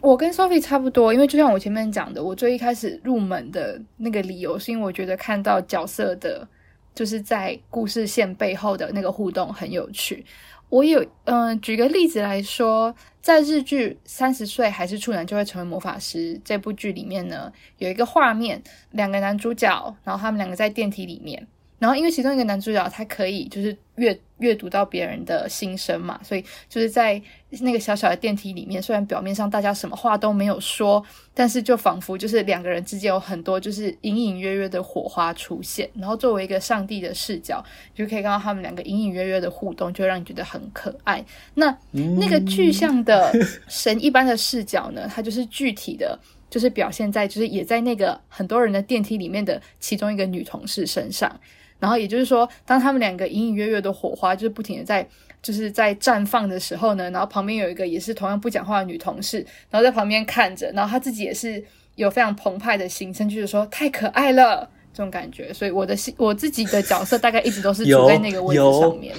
[0.00, 6.48] 我跟 Sophie 差不多，因为就像我前面讲的，我最一开始入门的那个理由是因为我觉得看到角色的，
[6.96, 10.26] 就是在故事线背后的那个互动很有趣。
[10.68, 21.46] 我有，嗯、举个例子来说，在日剧《三十岁还是处男就会成为魔法师》这部剧里面呢，有一个画面，两个男主角，然后他们两个在电梯里面。
[21.78, 35.86] 然后，因为其中一个男主角他可以就是阅阅读到别人的心声嘛，所以就是在那个小小的电梯里面，虽然表面上大家什么话都没有说，但是就仿佛就是两个人之间有很多就是隐隐约约的火花出现。
[35.94, 37.62] 然后作为一个上帝的视角，
[37.94, 41.22] 就可以看到他们两个隐隐约约的互动，就让你觉得很可爱。
[41.52, 43.34] 那那个具象的
[43.68, 51.38] 神一般的视角呢，它就是具体的，就是表现在就是也在那个很多人的电梯里面的其中一个女同事身上。
[51.78, 55.06] 然后也就是说，当他们两个隐隐约约的火花就是不停的在
[55.42, 59.38] 就是在绽放的时候呢，然后旁边有一个也是同样不讲话的女同事，
[59.70, 61.62] 然后在旁边看着，然后她自己也是
[61.94, 65.52] 有非常澎湃的心声，就是说太可爱了这种感觉。
[65.52, 69.14] 所以我的心我自己的角色大概一直都是处在那个位置上面。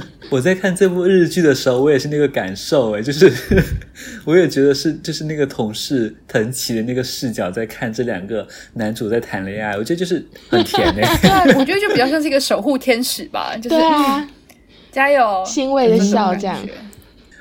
[0.30, 3.32] 我在看这部日剧的时候，我也是那个感受，哎，就是
[4.24, 11.02] 我也觉得是，就是那个同事藤崎的那个视角在看这两个男主在谈恋爱，我觉得就是很甜诶。
[11.22, 14.28] 对啊，我觉得就比较像是一个守护天使吧，就是对啊，
[14.90, 16.58] 加油，欣慰的笑这样。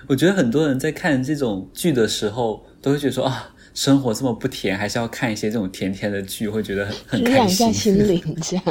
[0.08, 8.64] 我觉得很多人在看这种剧的时候，都会觉得说啊，生活这么不甜，还是要看一些这种甜甜的剧，会觉得很很开心，养一下心灵这样。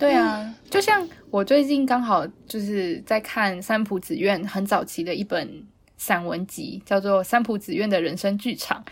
[0.00, 5.62] 对啊，就像我最近刚好就是在看三浦紫苑很早期的一本
[5.98, 8.82] 散文集，叫做《三浦紫苑的人生剧场》。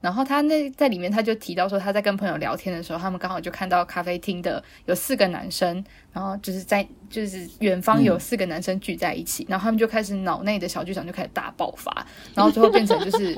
[0.00, 13.36] 然后他那在里面他就提到说，他在跟朋友聊天的时候，他们刚好就看到咖啡厅的有四个男生，然后就是在就是远方有四个男生聚在一起，嗯、然后他们就开始脑内的小剧场就开始大爆发，然后最后变成就是。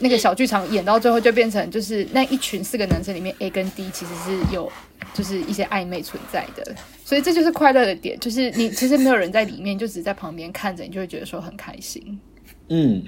[0.00, 4.70] 那个小剧场演到最后就变成，就是那一群四个男生里面，A 跟 D 其实是有
[5.14, 12.18] 就是一些暧昧存在的，所以这就是快乐的点，就是你其实没有人在里面，就只是在旁边看着，你就会觉得说很开心。
[12.68, 13.04] 嗯，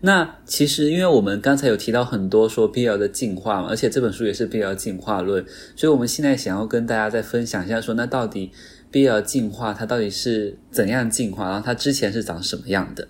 [0.00, 8.52] 那其实因为我们刚才有提到很多说 BL 的进化嘛，而且这本书也是 BL 进化论，所以我们现在想要跟大家再分享一下，说那到底
[8.92, 13.08] BL 进化它到底是怎样进化，然后它之前是长什么样的？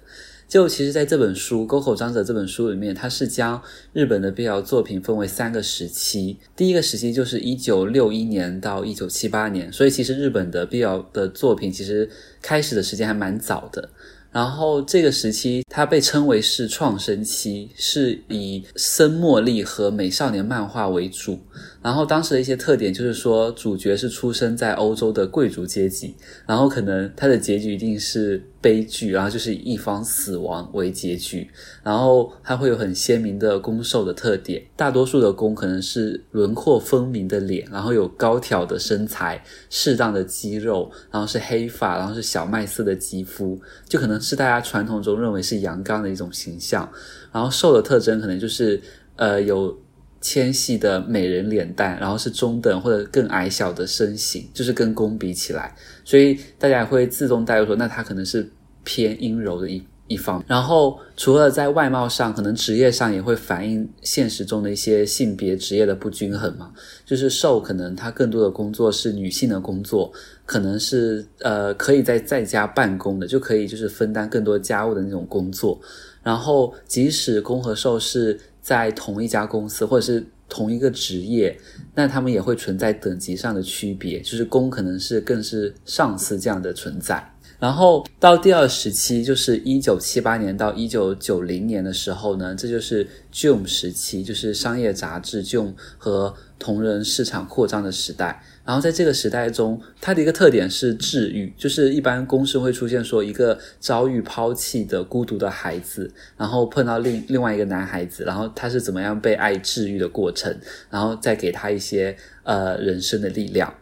[0.54, 3.60] 就其实，在这本书《沟口章则》这本书里面，它是将
[3.92, 6.36] 日本的 BL 作品分为三个时期。
[6.54, 12.08] 第一个时期就是一九六一年到一九七八年，所以其实日本的 BL 的作品其实
[12.40, 13.90] 开始的时间还蛮早的。
[14.30, 21.36] 然后这个时期它被称为是创生期，是以森茉莉和美少年漫画为主。
[21.84, 26.14] 然后当时的一些特点就是说，主角是出生在欧洲的贵族阶级，
[26.46, 31.46] 然后可能他的结局一定是悲剧，然后就是一方死亡为结局。
[31.82, 46.90] 然后他会有很鲜明的攻受的特点，大多数的攻可能是轮廓分明的脸，然后有高挑的身材、适当的肌肉，然后是黑发，然后是小麦色的肌肤，就可能是大家传统中认为是阳刚的一种形象。
[47.30, 48.80] 然后受的特征可能就是
[49.16, 49.78] 呃有。
[50.24, 58.50] 纤细的美人脸蛋，然后是中等或者更矮小的身形，就是跟攻比起来，所以大家会自动带入说，那他可能是
[58.84, 60.42] 偏阴柔的一一方。
[60.46, 66.72] 然后除了在外貌上，可能职业上也会反映现实中的一些性别职业的不均衡嘛。
[67.04, 70.10] 就是受可能他更多的工作是女性的工作，
[70.46, 75.78] 可能是呃可以在在家办公的，就可以就是分担更多家务的那种工作。
[76.22, 78.40] 然后即使攻和受是。
[78.64, 81.54] 在同一家公司或者是同一个职业，
[81.94, 87.30] 那他们也会存在等级上的区别，就是工可能是更是上司这样的存在。
[87.58, 98.42] 然后到第二时期，就是一九七八年到一九九零年的时候呢，这就是 JUM 时期，就是商业杂志 JUM 和同人市场扩张的时代。
[98.64, 110.56] 然后在这个时代中，它的一个特点是治愈，就是一般公式会出现说一个遭遇抛弃的孤独的孩子，然后碰到另另外一个男孩子，然后他是怎么样被爱治愈的过程，
[110.90, 113.72] 然后再给他一些呃人生的力量。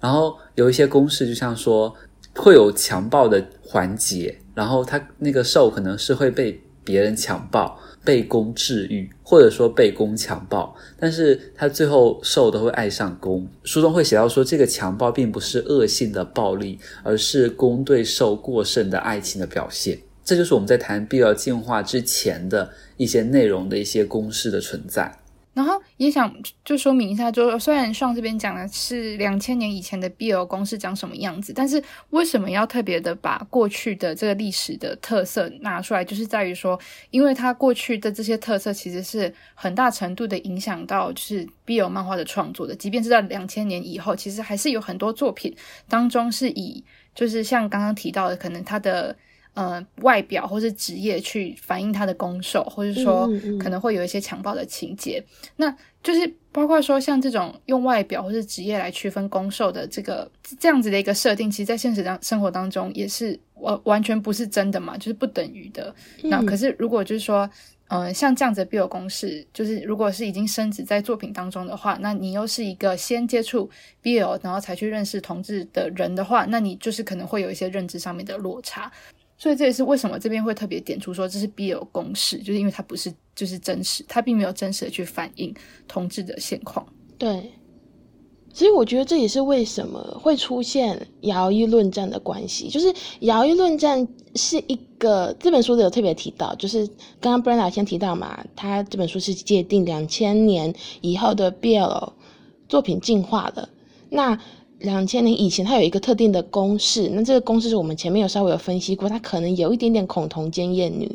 [0.00, 1.94] 然后有一些公式就像说
[2.36, 7.79] 会有强暴的环节，然后他那个受可能是会被别人强暴。
[8.04, 13.46] 被攻治愈，或者说被攻强暴，但是他最后受都会爱上攻。
[13.64, 19.98] 书中会写到说，这个强暴并不是恶性的暴力，而是攻对受过剩的爱情的表现。
[20.24, 25.19] 这就是我们在谈必要进化之前的一些内容的一些公式的存在。
[25.52, 26.32] 然后也想
[26.64, 36.04] 就说明一下，就虽然上这边讲的是两千年以前的 BL 公式长什么样子，但是为什么要特别的把过去的这个历史的特色拿出来？
[36.04, 36.78] 就是在于说，
[37.10, 45.54] 因为它过去的这些特色其实是很大程度的影响到就是 BL 漫画的创作的，即便是在两千年以后，其实还是有很多作品
[45.88, 46.84] 当中是以
[47.14, 49.16] 就是像刚刚提到的，可能它的。
[49.54, 65.94] 呃，外表或是职业去反映他的攻受，或者说可能会有一些强暴的情节，嗯嗯嗯，那就是包括说像这种用外表或是职业来区分攻受的这个这样子的一个设定，其实，在现实当生活当中也是完完全不是真的嘛，就是不等于的。
[66.22, 67.50] 嗯、那可是如果就是说，
[67.88, 73.68] 呃，像这样子的 BL 公式，就是如果是已经升职在作品当中的话，那你又是一个先接触
[74.00, 78.90] BL 然后才去认识同志的人的话，那你就是可能会有一些认知上面的落差。
[79.40, 85.54] 所以这也是为什么这边会特别点出说这是 BL 公式，就是因为它不是就是真实，它并没有真实的去反映
[85.88, 86.86] 同志的现况。
[87.16, 87.50] 对，
[88.52, 96.86] 所以我觉得这也是为什么会出现亚欧伊论战的关系，就是亚欧伊论战是一个这本书里有特别提到，就是
[97.18, 102.12] 刚刚 Brenda 先提到嘛，他这本书是界定两千年以后的 BL
[102.68, 103.66] 作品进化的，
[104.10, 104.38] 那。
[104.80, 111.10] 两千年以前，它有一个特定的公式，那这个公式是我们前面有稍微有分析过，它可能有一点点恐同奸厌女。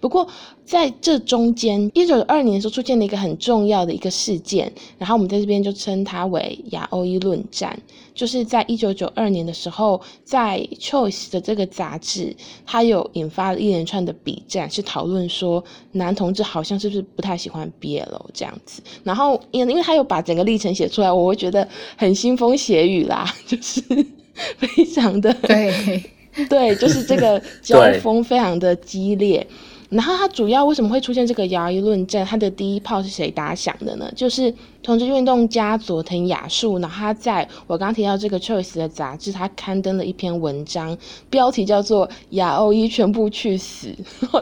[0.00, 0.26] 不过
[0.64, 7.78] 在这中间，一九九二年的时候出现了一个很重要的一个事件，然后我们在这边就称它为亚欧一论战。
[8.20, 18.82] 就是在一九九二年的时候，在 Choice 的这个杂志，它有引发了一连串的笔战，是讨论说男同志好像是不是不太喜欢 BL 这样子。
[19.02, 23.00] 然后因因为他有把整个历程写出来，我会觉得很腥风血雨。
[23.06, 23.80] 啦，就是
[24.58, 26.04] 非常的对
[26.50, 29.46] 对，就是这个 交锋非常的激烈。
[29.90, 32.24] 然后他主要为什么会出现这个亚欧伊论战？
[32.24, 34.10] 他的第一炮是谁打响的呢？
[34.14, 36.78] 就是同志运动家佐藤雅树。
[36.78, 40.96] 然后他在我刚刚提到这个 Choice 的杂志，他刊登了一篇文章，
[41.28, 43.88] 标题叫做《亚欧伊全部去死》，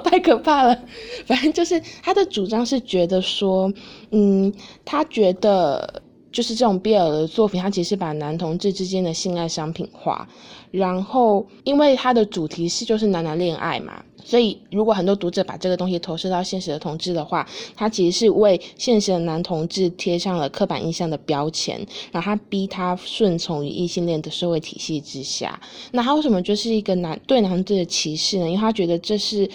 [0.05, 0.79] 太可怕了。
[1.27, 3.73] 反正就是他的主张是觉得说，
[4.11, 4.53] 嗯，
[4.85, 6.03] 他觉得。
[6.31, 10.29] 就是这种 BL 的作品，它其实把男同志之间的性爱商品化，
[10.71, 21.79] 然后因为它的主题是就是男男恋爱嘛，所以如果很多读者把这个东西投射到现实的同志的话，他其实是为现实的男同志贴上了刻板印象的标签，
[22.13, 25.59] 然后他逼他顺从于异性恋的社会体系之下。
[25.93, 28.47] 那他为什么就是一个男对男同志的歧视呢？
[28.47, 29.51] 因为他觉得这是。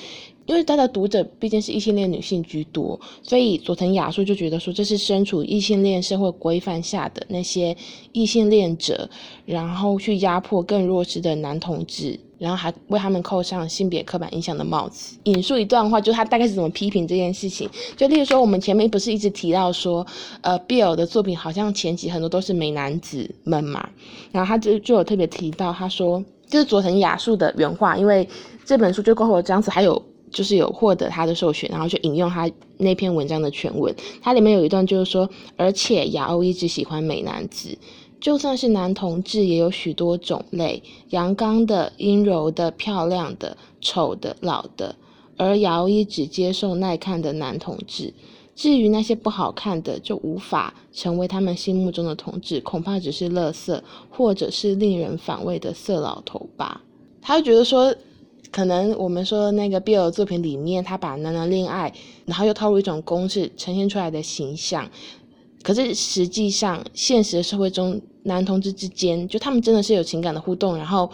[0.46, 7.74] 因为他的读者毕竟是异性恋女性居多，所以佐藤雅树就觉得说，这是身处异性恋社会规范下的那些
[8.12, 9.10] 异性恋者，
[9.46, 12.20] 然后去压迫更弱势的男同志。
[12.44, 15.16] 然后还为他们扣上性别刻板印象的帽子。
[15.24, 17.70] 引述一段话，就是他大概是怎么批评这件事情。
[17.96, 20.06] 就例如说，我们前面不是一直提到说，
[20.42, 23.88] 呃，BL 的作品好像前期很多都是美男子们嘛，
[24.34, 28.28] 然后他就就有特别提到，他说就是佐藤雅树的原话，因为
[28.66, 37.78] 这本书就沟口章子还有就是有获得他的授权，然后就引用他那篇文章的全文，它里面有一段就是说，而且雅欧一直喜欢美男子。
[38.24, 44.96] 就算是男同志，也有许多种类：阳刚的、阴柔的、漂亮的、丑的、老的。
[45.36, 48.14] 而姚一只接受耐看的男同志。
[48.56, 56.82] 至于那些不好看的，就无法成为他们心目中的同志，恐怕只是垃圾，或者是令人反胃的色老头吧。
[57.22, 57.94] 他就觉得说，
[58.54, 61.94] 可能我们说那个 BL 作品里面，他把男男恋爱，
[62.26, 64.90] 然后又套入一种公式呈现出来的形象。
[65.62, 70.76] 可是实际上，现实社会中，男同志之间，就他们真的是有情感的互动。
[70.76, 71.10] 然后，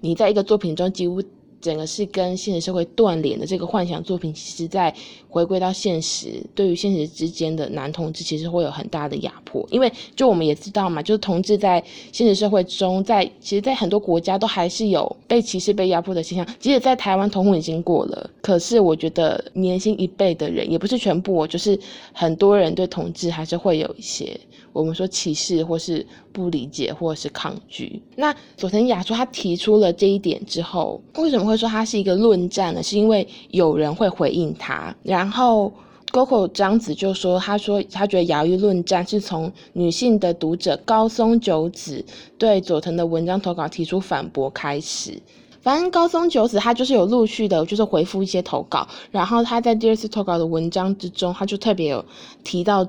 [0.00, 1.22] 你在一个作品中几乎。
[1.60, 4.90] 整个是跟现实社会断联的这个幻想作品，其实在
[5.28, 9.62] 回归到现实，对于现实之间的男同志，其实会有很大的压迫。
[9.70, 16.46] 因为就我们也知道嘛，就是同志在现实社会中，在其实，在很多国家都还是有被歧视、被压迫的现象。
[16.58, 21.78] 即使在台湾同婚已经过了，可是我觉得年轻一辈的人，也不是全部，就是
[22.14, 24.34] 很多人对同志还是会有一些。
[24.72, 28.00] 我们说歧视，或是不理解，或是抗拒。
[28.16, 32.82] 那佐藤亚树他提出了这一点之后，为什么会说他是一个论战呢？
[32.82, 34.94] 是因为有人会回应他。
[35.02, 35.72] 然后
[36.12, 42.04] 沟口章子就说：“他说他觉得亚裔论战是从女性的读者高松久子
[42.38, 45.20] 对佐藤的文章投稿提出反驳开始。
[45.62, 48.86] 反正高松久子他就是有陆续的，就是回复一些投稿。
[49.10, 52.04] 然后他在第二次投稿的文章之中，他就特别有
[52.44, 52.86] 提到。”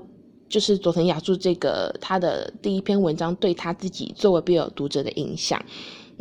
[0.52, 5.64] 就是佐藤雅助这个他的第一篇文章对他自己作为 BL 读者的影响，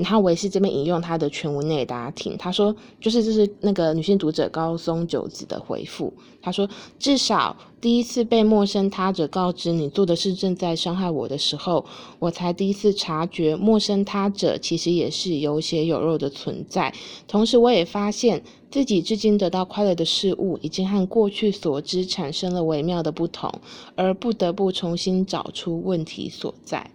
[0.00, 2.36] 然后我也是这边引用他的全文内给大家听。
[2.36, 6.12] 他说，就是这是那个女性读者高松久子的回复。
[6.42, 11.84] 他说，至少第一次被陌生他者告知你做的事正在伤害我的时候，
[12.18, 16.92] 我才第一次察觉陌生他者其实也是有血有肉的存在。
[17.28, 18.42] 同时，我也发现。
[18.70, 23.52] 自己至今得到快乐的事物，已经和过去所知产生了微妙的不同，
[23.96, 26.88] 而不得不重新找出问题所在。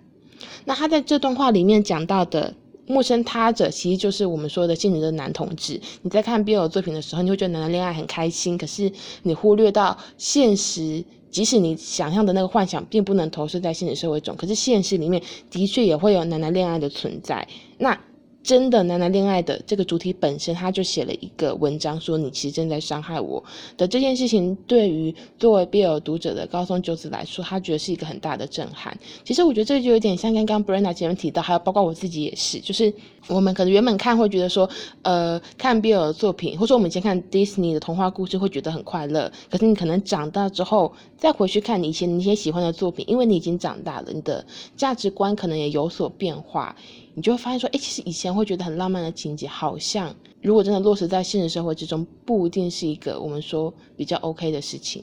[0.64, 2.54] 那他在这段话里面讲到的
[2.88, 5.80] 陌生他者，其实就是我们说的现实的男同志。
[6.02, 8.92] 你在看 BL 作品的时候，你会觉得男男恋爱很开心，可是
[9.24, 17.48] 你忽略到现实，即使你想象的那个幻想并不能投射在现实社会中，可是现实里面的确也会有男男恋爱的存在。
[17.78, 18.00] 那
[18.46, 23.44] 真的男男恋爱的这个主体本身，他就写了一个文章，说你其实正在伤害我
[23.76, 28.96] 的这件事情，对于作为 BL 读者的高松久子来说，他觉得是一个很大的震撼。
[29.24, 32.94] 其实我觉得这就有点像刚刚 Brenda 前面提到，还有包括我自己也是，就是
[33.28, 34.70] 我们可能原本看会觉得说，
[35.02, 44.46] 呃，看 BL 的作品，或者说我们以前看 Disney 的童话故事会觉得很快乐，可是你可能长大之后再回去看你以前你一些喜欢的作品，因为你已经长大了，你的
[44.78, 46.76] 价值观可能也有所变化。
[47.16, 55.02] 你就会发现说，哎，其实以前会觉得很浪漫的情节，好像如果真的落实在现实社会之中，不一定是一个我们说比较 OK 的事情。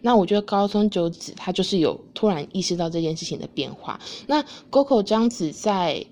[0.00, 3.98] 那我觉得高松久子他就是有突然意识到这件事情的变化。
[4.28, 6.06] 那沟口章子在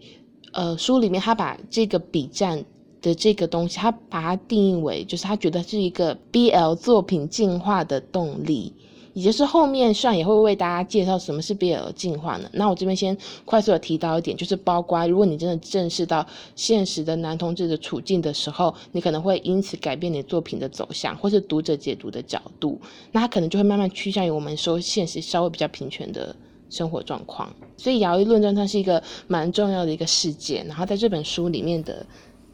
[0.52, 2.64] 呃书里面，他把这个笔战
[3.00, 8.74] 的这个东西，他把它定义为，就是他觉得是一个 BL 作品进化的动力。
[9.16, 12.50] 也就是后面上也会为大家介绍什么是 BL 进化呢？
[12.52, 22.78] 那我这边先快速的提到一点，就是包括如果你真的正视到现实的男同志的处境的时候，你可能会因此改变你作品的走向，或是读者解读的角度，
[23.10, 26.36] 那他可能就会慢慢趋向于我们说现实稍微比较平权的
[26.68, 27.50] 生活状况。
[27.78, 32.04] 所以亚裔论战它是一个蛮重要的一个事件，然后在这本书里面的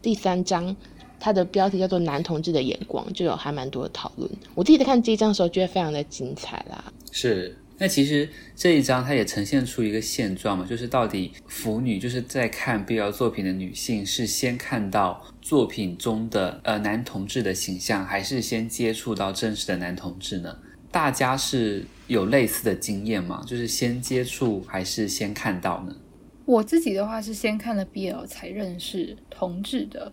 [0.01, 0.77] 第三章。
[1.23, 4.29] 它的标题叫做《男同志的眼光》，就有还蛮多的讨论。
[4.57, 6.93] 我自己在看这一章的时候，觉得非常的精彩啦。
[7.13, 20.57] 是，那其实这一章它也呈现出一个现状嘛，就是到底腐女就是在看 BL 作品的女性，是先看到作品中的呃男同志的形象，还是先接触到真实的男同志呢？
[20.91, 23.45] 大家是有类似的经验吗？
[23.47, 25.95] 就是先接触还是先看到呢？
[26.53, 30.13] 我自己的话是先看了 BL 才认识同志的。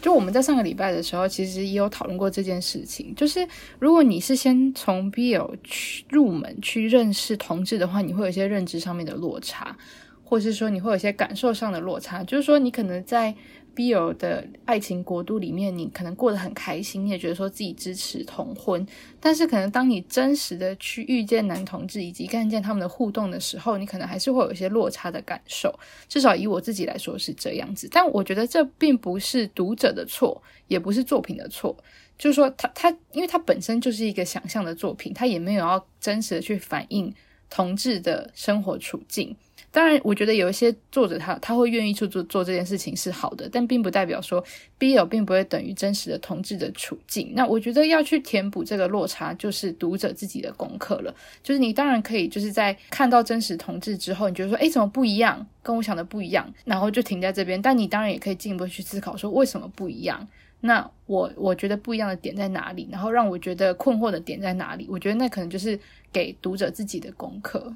[0.00, 3.12] 就我们在上个礼拜的时候，其实也有讨论过这件事情。
[3.16, 3.46] 就是
[3.80, 9.76] 如果你是先从 BL 去入门去认识同志的话，你会有一些认知上面的落差，
[10.22, 12.22] 或者是说你会有一些感受上的落差。
[12.22, 13.34] 就是说你可能在
[13.78, 18.84] BL 的爱情国度里面，你可能过得很开心，你也觉得说自己支持同婚，
[19.20, 25.72] 但是可能当你真实的去遇见男同志以及看见他们的互动的时候，你可能还是会有一些落差的感受。
[26.08, 31.76] 至少以我自己来说是这样子，但我觉得这并不是读者的错，也不是作品的错。
[32.18, 37.14] 就是说他，他他，因为他本身就是一个想象的作品，他也没有要真实的去反映
[37.48, 39.36] 同志的生活处境。
[39.78, 44.44] 当然，我觉得有一些作者他他会愿意去做做这件事情是好的，但并不代表说
[44.76, 47.32] BL 并不会等于真实的同志的处境。
[47.36, 51.14] 那我觉得要去填补这个落差，就是读者自己的功课了。
[51.44, 55.46] 就是你当然可以就是在看到真实同志之后，你觉得说，诶，怎么不一样？
[55.62, 57.62] 跟我想的不一样，然后就停在这边。
[57.62, 60.26] 但你当然也可以进一步去思考说，为什么不一样？
[60.60, 62.88] 那我我觉得不一样的点在哪里？
[62.90, 64.88] 然后让我觉得困惑的点在哪里？
[64.90, 65.78] 我觉得那可能就是
[66.12, 67.72] 给读者自己的功课。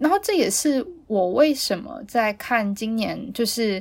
[0.00, 3.80] 然后这也是我为什么在看今年就是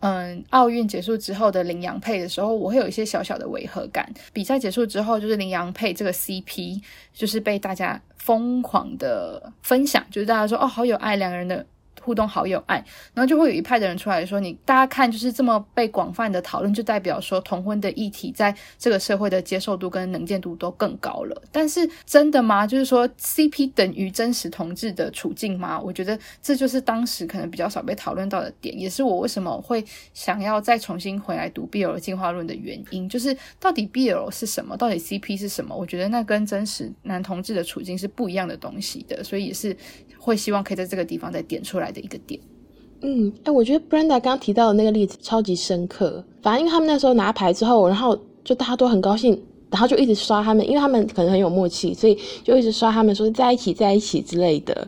[0.00, 4.12] 嗯奥运结束之后的麟洋配的时候，我会有一些小小的违和感。
[4.32, 6.82] 比赛结束之后，就是麟洋配这个 CP
[7.14, 11.64] 就是被大家疯狂的分享，就是大家说哦好有爱两个人的。
[12.00, 12.76] 互动好有爱，
[13.14, 21.42] 然后就会有一派的人出来说：“你大家看，就是这么被广泛的讨论，就代表说同婚的议题在这个社会的接受度跟能见度都更高了。
[21.52, 22.66] 但是真的吗？
[22.66, 25.78] 就是说 CP 等于真实同志的处境吗？
[25.80, 29.84] 我觉得这就是当时可能比较少被讨论到的点，也是我为什么会
[30.14, 33.08] 想要再重新回来读 BL 进化论的原因。
[33.08, 34.76] 就是到底 BL 是什么？
[34.76, 35.76] 到底 CP 是什么？
[35.76, 39.76] 我觉得那跟真实男同志的处境是不一样的东西的，所以也是。”
[40.22, 42.40] 会希望可以在这个地方再点出来的一个点。
[43.02, 46.22] 嗯，哎，我觉得 Brenda 刚刚提到的那个例子超级深刻。
[46.42, 54.86] 反正因为他们那时候拿牌之后，然后就大家都很高兴，然后就一直刷他们，因为他们可能很有默契，所以就一直刷他们说在一起，在一起之类的。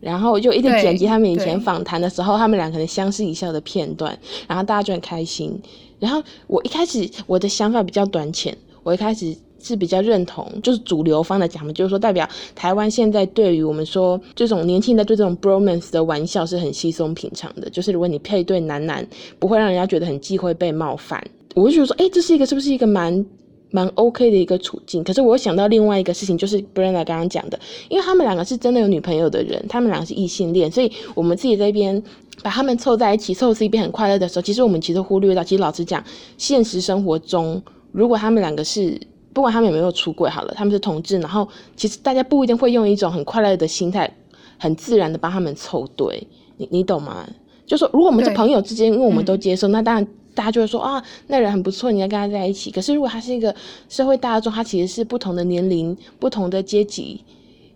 [0.00, 5.56] 然后就一直剪辑他们以前访谈的时候，他们俩可能相视一笑的片段，然后大家就很开心。
[6.00, 9.36] 然后我一开始我的想法比较短浅，我一开始。
[9.62, 19.06] 是比较认同，就是主流方的讲的，就是说代表台湾现在对于我们说这种年轻的对这种 bromance 的玩笑是很稀松平常的，就是如果你配对男男，
[19.38, 21.22] 不会让人家觉得很忌讳被冒犯。
[21.54, 23.24] 我就觉得说，哎、这是一个是不是一个蛮
[23.70, 25.04] 蛮 OK 的一个处境？
[25.04, 27.58] 可是我又想到另外一个事情，就是 Brenda 刚刚讲的，
[27.88, 32.02] 因为他们两个是真的有女朋友的人，他们两个是异性恋，所以我们自己这边
[32.42, 36.02] 把他们凑在一起，凑 CP 很快乐的时候，其实我们其实忽略到，其实老实讲，
[36.38, 38.98] 现实生活中如果他们两个是。
[39.32, 44.10] 不管他们有没有出柜，好了，他们是同志，然后其实大家不一定会用一种很快乐的心态，
[44.58, 46.26] 很自然的帮他们凑对，
[46.56, 47.26] 你你懂吗？
[47.66, 52.70] 就说如果我们是朋友之间，因为我们都接受，嗯、那当然大家就会说啊，那人很不错，你要跟他在一起。
[52.70, 53.54] 可是如果他是一个
[53.88, 57.24] 社会大众，他其实是不同的年龄、不同的阶级、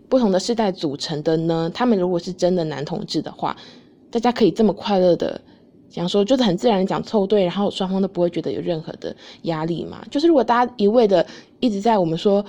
[0.09, 1.71] 不同的世代组成的呢？
[1.73, 3.57] 他们如果是真的男同志的话，
[4.11, 5.41] 大家可以这么快乐的。
[5.89, 10.05] 讲说就是很自然的讲凑对，然后双方都不会觉得有任何的压力嘛。
[10.11, 11.27] 就是如果大家一味的
[11.61, 12.45] 一直在我们说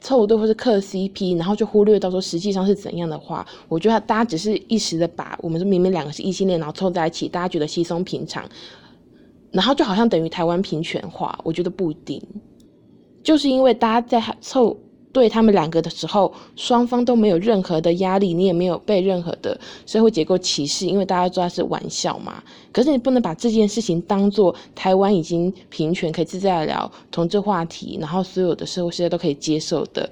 [0.00, 8.44] 凑对或是磕 CP，然后就忽略到说实际上是怎样的话，我觉得大家只是一时的把我们说明明两个是异性恋，然后凑在一起，大家觉得稀松平常，
[9.50, 12.22] 然后就好像等于台湾平权化，我觉得不一定，
[13.22, 14.76] 就是因为大家在凑。
[15.12, 22.42] 对他们两个的时候，双方都没有任何的压力，你也没有被任何的社会结构歧视，因为大家知道是玩笑嘛。
[22.72, 30.10] 可是你不能把这件事情当做台湾已经平权，可以自在的聊同志话题，然后所有的社会世界都可以接受的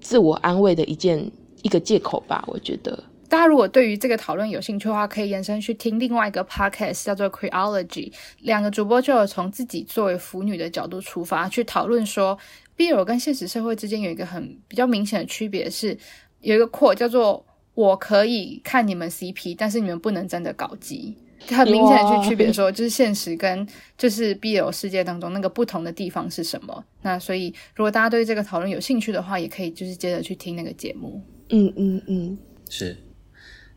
[0.00, 1.30] 自我安慰的一件
[1.62, 2.42] 一个借口吧？
[2.48, 12.36] 我觉得，大家如果对于这个讨论有兴趣的话，可以延伸去听另外一个 podcast 叫做 Queerology，两个主播就有从自己作为腐女的角度出发去讨论说。
[12.80, 15.94] BL 跟现实社会之间有一个很比较明显的区别是，
[16.40, 21.14] 有一个 quote 叫做“我可以看你们 CP，但是你们不能真的搞基”，
[21.48, 23.68] 很明显的去区别说，就是现实跟
[23.98, 26.82] 就是 BL 世界当中那个不同的地方是什么。
[27.02, 31.22] 那所以，如果大家对这个讨论有兴趣的话，也可以就是接着去听那个节目。
[31.50, 32.38] 嗯嗯嗯，
[32.70, 32.96] 是。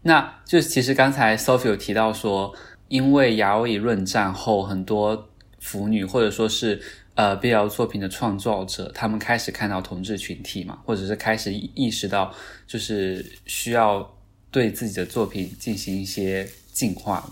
[0.03, 2.53] 那就其实刚才 Sophie 有提到说，
[2.87, 5.27] 因为亚欧以论战后，很多
[5.59, 6.81] 腐女或者说是。
[7.15, 12.33] 呃，BL 作品的创作者，他们开始看到同志群体嘛，或者是开始意识到，
[12.65, 14.17] 就是需要
[14.49, 17.29] 对自己的作品进行一些进化。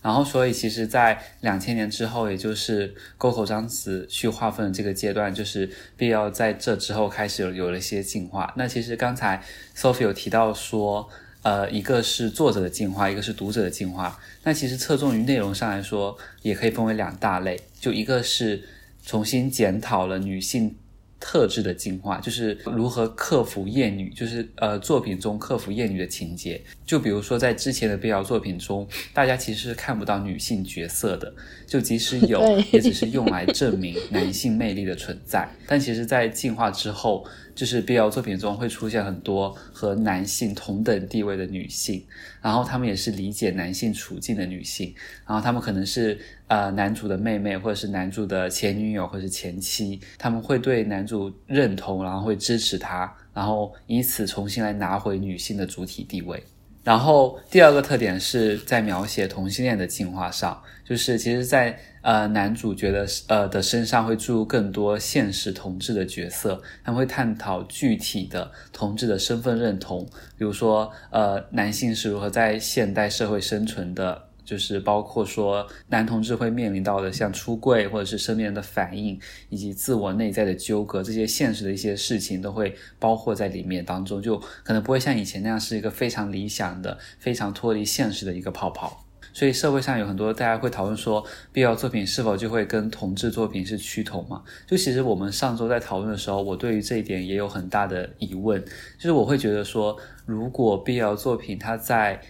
[0.00, 5.68] 然后，所以其实，在两千年之后，也就是沟口章子去划分的这个阶段，就是
[5.98, 8.52] BL 在这之后开始有有了一些进化。
[8.56, 9.42] 那其实刚才
[9.76, 11.08] Sophie 有提到说，
[11.42, 14.16] 呃，一个是作者的进化，一个是读者的进化。
[14.44, 18.62] 那其实侧重于内容上来说，也可以分为两大类，就一个是。
[19.04, 20.74] 重新检讨了女性
[21.20, 26.60] 特质的进化，就是如何克服厌女，就是呃作品中克服厌女的情节。
[26.84, 31.32] 就比如说在之前的 BL 作品中，大家其实是看不到女性角色的，
[31.66, 32.42] 就即使有，
[32.72, 35.48] 也只是用来证明男性魅力的存在。
[35.66, 42.04] 但其实，在进化之后，就是 BL 作品中会出现很多和男性同等地位的女性，
[42.42, 44.94] 然后她们也是理解男性处境的女性，
[45.26, 56.42] 然后她们可能是呃男主的妹妹，或者是男主的前女友，或者是前妻，她们会对男主认同，然后会支持他，然后以此重新来拿回女性的主体地位。
[56.84, 70.06] 然后第二个特点是在描写同性恋的进化上，就是其实在，呃男主角的呃的身上会注入更多现实同志的角色，他们会探讨具体的同志的身份认同，
[70.36, 74.28] 比如说呃男性是如何在现代社会生存的。
[74.44, 79.18] 就是包括说男同志会面临到的像出柜或者是身边人的反应，
[79.48, 89.00] 以及自我内在的纠葛，这些现实的一些事情都会包括在里面当中，就可能不会像以前那样是一个非常理想的、非常脱离现实的一个泡泡。
[89.32, 94.40] 所以社会上有很多大家会讨论说，BL 作品是否就会跟同志作品是趋同嘛？
[94.64, 98.64] 就其实我们上周在讨论的时候，我对于这一点也有很大的疑问，
[98.96, 102.20] 就是我会觉得说，如果 BL 作品它在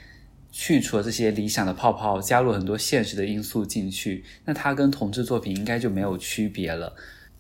[0.57, 6.95] 去除了这些理想的泡泡，加入很多现实的因素进去，那它跟同志作品应该就没有区别了。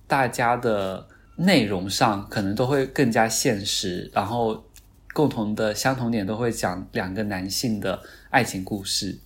[0.08, 1.06] 大家的
[1.36, 4.64] 内容上可能都会更加现实，然后
[5.12, 9.16] 共同的相同点都会讲两个男性的爱情故事，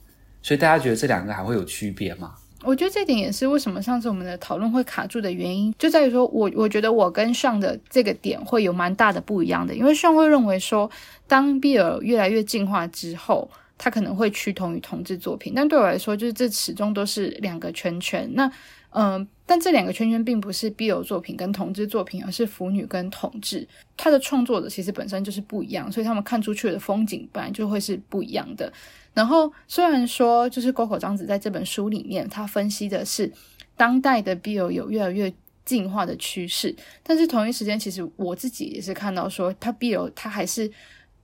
[0.43, 2.35] 所以大家觉得这两个还会有区别吗？
[2.65, 10.91] 我觉得这点也是为什么上次我们的讨论会卡住的原因，就在于说我我觉得我跟上的这个点会有蛮大的不一样的，因为上会认为说，
[11.27, 13.51] 当 BL 越来越进化之后。
[13.79, 18.29] 他可能会趋同于同志作品，但对我来说，就是这始终都是两个圈圈。
[18.35, 18.51] 那，
[18.91, 23.67] 嗯、但这两个圈圈并不是 BL 作品跟同志作品，而是腐女跟同志。
[23.97, 28.73] 他的创作者其实本身就是不一样，所以他们看出去的风景本来就会是不一样的。
[29.15, 33.33] 然后，虽然说就是沟口章子在这本书里面，他分析的是
[33.77, 35.33] 当代的 BL 有越来越
[35.65, 36.75] 进化的趋势，
[37.05, 40.69] 但是同一时间，其实我自己也是看到说，他 BL 他还是。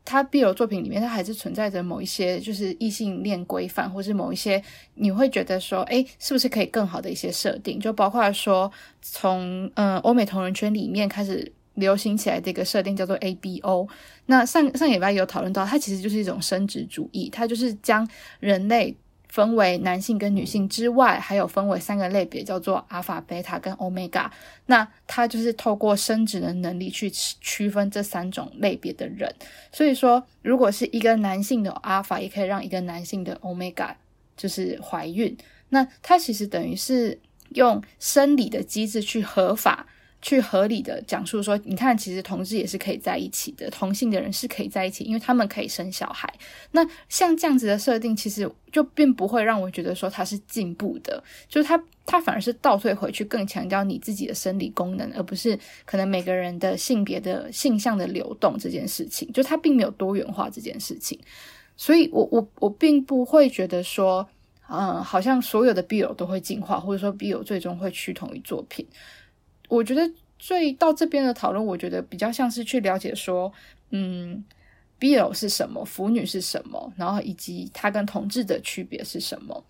[0.04, 4.62] 他 BL 作品里面，他还是存在着某一些就是异性恋规范，或是某一些
[4.94, 7.80] 你会觉得说，哎，是不是可以更好的一些设定？
[7.80, 13.88] 就包括说，从嗯欧美同人圈里面开始流行起来的一个设定叫做 ABO。
[14.26, 18.06] 那上上礼拜有讨论到，它其实就是一种生殖主义，它就是将
[18.40, 18.96] 人类。
[19.34, 24.30] 分为男性跟女性之外，还有分为三个类别，叫做阿法、贝塔跟欧米伽。
[24.66, 29.34] 那它就是透过生殖的能力去区分这三种类别的人。
[29.72, 33.96] 所以说，如果是一个男性的阿法，也可以让一个男性的欧米伽
[34.36, 35.36] 就是怀孕。
[35.70, 37.18] 那它其实等于是
[37.48, 39.88] 用生理的机制去合法。
[40.24, 46.32] 去合理的讲述说，你看，其实同志也是可以在一起的，同性的人是可以在一起，因为他们可以生小孩。
[46.70, 61.20] 那像这样子的设定，其实就并不会让我觉得说它是进步的，就是它它反而是倒退回去，更强调你自己的生理功能，而不是可能每个人的性别的性向的流动这件事情，就它并没有多元化这件事情。
[61.76, 64.26] 所以我我我并不会觉得说，
[64.70, 68.86] 嗯，好像所有的 BL 都会进化，或者说 BL 最终会趋同于作品。
[69.74, 70.08] 我觉得
[70.38, 73.52] 最到这边的讨论，我觉得比较像是去了解说，
[73.90, 74.44] 嗯
[75.00, 79.64] ，BL 是什么，腐女是什么，然后以及它跟同志的区别是什么。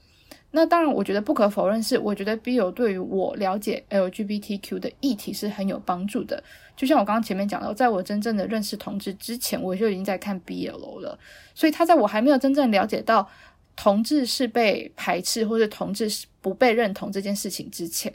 [0.56, 6.40] 那当然，我觉得不可否认是，我觉得 BL 对于我了解 LGBTQ 的议题是很有帮助的。
[6.76, 11.18] 就像我刚刚前面讲到，在我真正的认识同志之前，我就已经在看 BL 了。
[11.56, 13.28] 所以他在我还没有真正了解到
[13.74, 18.12] 同志是被排斥或者同志是不被认同这件事情之前。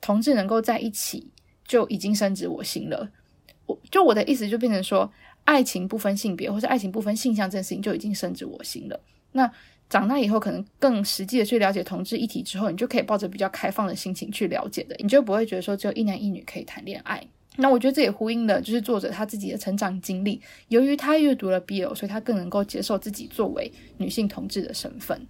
[0.00, 1.28] 同志能够在一起，
[1.66, 3.10] 就已经深植我心了。
[3.66, 5.10] 我就我的意思就变成说，
[5.44, 9.00] 爱情不分性别，或是爱情不分性向这件事情就已经深植我心了。
[9.32, 9.50] 那
[9.88, 17.24] 长大以后，可能更实际的去了解同志议题之后，你就可以抱着比较开放的心情去了解的，你就不会觉得说只有一男一女可以谈恋爱。
[17.56, 20.40] 那我觉得这也呼应了，就是作者他自己的成长经历。
[20.68, 25.26] 由于他阅读了 BL，所以他更能够接受自己作为女性同志的身份。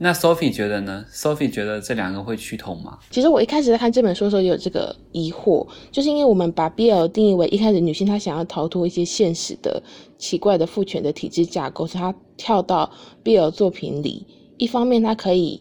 [0.00, 3.00] 那 Sophie 觉得呢？Sophie 觉得这两个会趋同吗？
[3.10, 9.82] 其实我一开始在看这本书的时候有这个疑惑，就是因为我们把 BL 定义为一开始女性她想要逃脱一些现实的
[10.16, 12.88] 奇怪的父权的体制架构，所以她跳到
[13.24, 14.24] BL 作品里。
[14.56, 15.60] 一方面她可以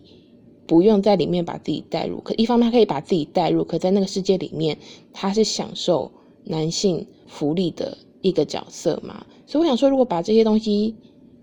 [0.67, 4.77] 不用在里面把自己带入，可一方面她可以把自己带入，可在那个世界里面
[5.11, 6.11] 她是享受
[6.43, 9.25] 男性福利的一个角色嘛。
[9.47, 10.95] 所以我想说，如果把这些东西。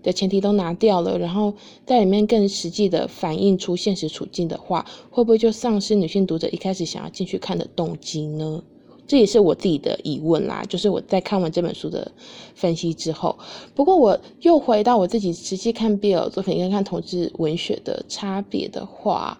[0.05, 1.51] 的前提都拿掉了，然后
[1.83, 8.63] 在里面更实际的反映出现实处境的话，会不会就丧失女性读者一开始想要进去看的动机呢？
[9.07, 10.63] 这也是我自己的疑问啦。
[10.69, 12.11] 就是我在看完这本书的
[12.53, 13.35] 分析之后，
[13.73, 19.37] 不过我又回到我自己实际看 BL 作品跟看同志文学的差别的话，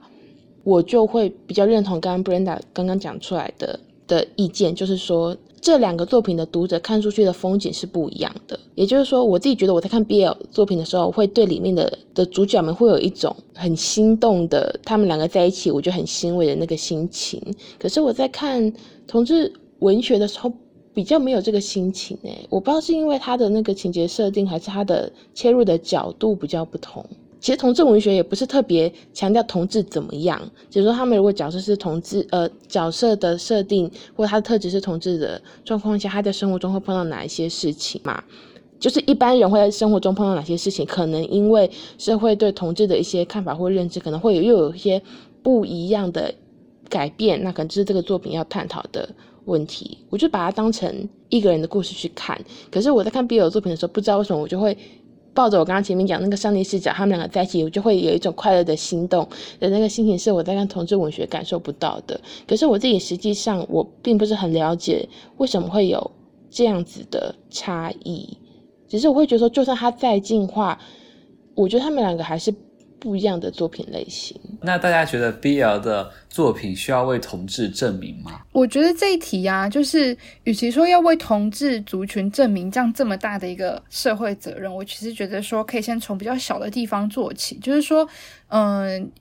[0.64, 5.38] 我就会比较认同刚刚 Brenda 刚刚讲出来的的意见，就是说。
[5.62, 17.42] 这两个作品的读者看出去的风景是不一样的，也就是说，我自己觉得我在看 BL 作品的时候，会对里面的的主角们会有一种很心动的，他们两个在一起，我就很欣慰的那个心情。
[17.80, 18.72] 可是我在看
[19.08, 20.52] 同志文学的时候，
[20.94, 27.04] 比较没有这个心情诶，我不知道是因为他的那个情节设定，还是他的切入的角度比较不同。
[27.46, 38.24] 其实同志文学也不是特别强调同志怎么样，就是说他们如果角色是同志，呃，角色的设定或他的特质是同志的状况下，他在生活中会碰到哪一些事情嘛？
[38.80, 41.70] 就是一般人会在生活中碰到哪些事情，可能因为
[42.00, 45.00] 社会对同志的一些看法或认知，可能会有又有一些
[45.44, 46.34] 不一样的
[46.90, 49.08] 改变，那可能就是这个作品要探讨的
[49.44, 50.00] 问题。
[50.10, 52.44] 我就把它当成一个人的故事去看。
[52.72, 54.76] 可是我在看 BL 作品的时候，不知道为什么我就会。
[55.36, 59.28] 抱着我刚刚前面讲那个上帝视角，他们两个在一起，我就会有一种快乐的心动
[59.60, 62.20] 的那个心情，是我在看同志文学感受不到的。
[62.48, 65.08] 可是我自己实际上我并不是很了解
[65.38, 66.12] 为什么会有
[66.50, 68.38] 这样子的差异，
[68.88, 70.80] 只是我会觉得说，就算他再进化，
[71.54, 72.52] 我觉得他们两个还是。
[73.00, 74.40] 不一样的作品类型。
[74.62, 78.42] 那大家觉得 BL 的作品需要为同志证明吗？
[78.52, 88.08] 我觉得这一题啊，就是与其说要为同志族群证明这样这么大的一个社会责任，我其实觉得说可以先从比较小的地方做起，就是说，
[88.48, 89.12] 嗯，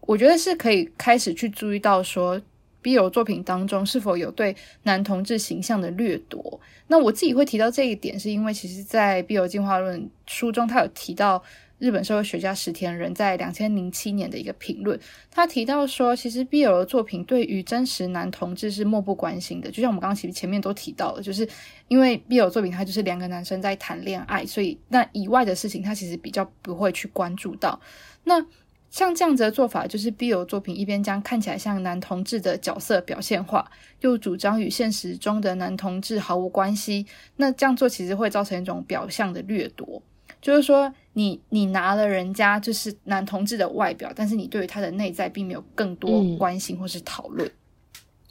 [0.00, 2.40] 我觉得是可以开始去注意到说
[2.82, 6.60] BL 作品当中是否有对男同志形象的掠夺。
[6.88, 11.42] 那我自己会提到这一点，是因为其实在 BL 进化论书中，他有提到。
[11.78, 14.98] 日本社会学家石田人在两千零七年的一个评论，
[15.30, 19.70] 他提到说，其实 BL 的作品对于真实男同志是漠不关心的。
[19.70, 21.46] 就像我们刚刚其实前面都提到了，就是
[21.88, 27.80] 因为 BL 作品它就是两个男生在谈恋爱，所以那以外的事情他其实比较不会去关注到。
[28.22, 28.44] 那
[28.90, 33.68] 像这样子的做法，就是 BL 作品一边将看起来像男同志的角色表现化，
[34.00, 37.04] 又主张与现实中的男同志毫无关系。
[37.34, 40.00] 那这样做其实会造成一种表象的掠夺。
[40.44, 47.48] 就是说你，你你拿了人家就是男同志的外表，但是你对于他的内在并没有更多关心或是讨论。
[47.48, 47.52] 嗯、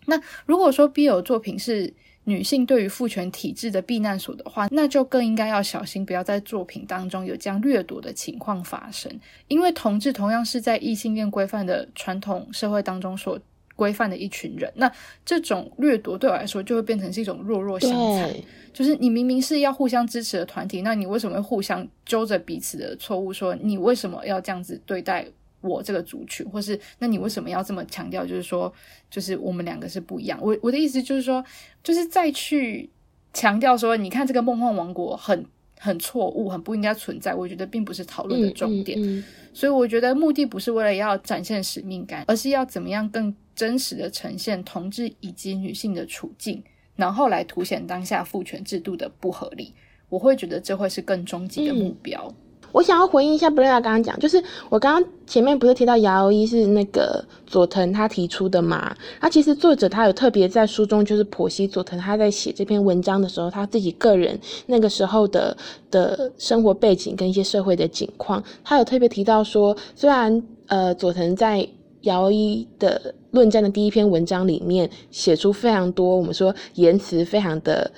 [0.05, 1.91] 那如果说 BL 作品是
[2.25, 9.11] 女性对于父权体制的避难所的话，那就更应该要小心，不要在作品当中有这样掠夺的情况发生。
[9.47, 13.39] 因为同志同样是在异性恋规范的传统社会当中所
[13.83, 14.89] 规范的一群人，那
[15.25, 18.33] 这种掠夺对我来说就会变成是一种弱弱相残。
[18.71, 25.27] 就是你明明是要互相支持的团体，那你为什么会互相揪着彼此的错误说你为什么要这样子对待
[25.59, 28.25] 我这个族群，或是那你为什么要这么强调？
[28.25, 28.73] 就是说，
[29.09, 30.39] 就是我们两个是不一样。
[30.41, 31.43] 我我的意思就是说，
[31.83, 32.89] 就是再去
[33.33, 35.45] 强调说，你看这个梦幻王国很
[35.83, 37.35] 很错误，很不应该存在。
[37.35, 38.97] 我觉得并不是讨论的重点。
[38.97, 39.23] 嗯嗯嗯。
[39.53, 46.63] 所以我觉得目的不是为了要展现使命感，而是要怎么样更真实的呈现同志以及女性的处境。
[46.95, 49.73] 然后来凸显当下父权制度的不合理，
[50.07, 52.33] 我会觉得这会是更终极的目标。
[52.73, 58.93] 我想要回应一下 Brenda 刚刚讲，就是我刚刚前面不是提到姚一是那个佐藤他提出的嘛？
[59.21, 65.55] 他其实作者他有特别在书中就是剖析佐藤他在写这篇文章的时候，他自己个人那个时候的
[65.91, 71.65] 的生活背景跟一些社会的景况，他有特别提到说，虽然呃佐藤在
[72.01, 77.89] 姚一的论战的第一篇文章里面写出非常多，我们说言辞非常的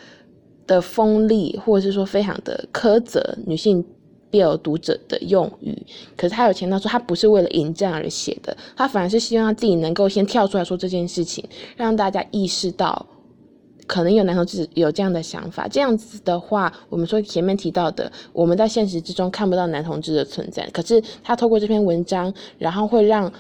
[0.68, 3.84] 的锋利，或者是说非常的苛责女性
[4.36, 5.76] BL 读者的用语。
[6.18, 11.44] 可是他有强调说，他不是为了引战而写的，他反而是希望他自己能够先跳出来说这件事情，
[11.76, 13.06] 让大家意识到
[13.88, 15.68] 可能有男同志有这样的想法。
[15.68, 23.32] 这样子的话，我们说前面提到的，我们在现实之中看不到男同志的存在，可是他透过这篇文章，然后会让。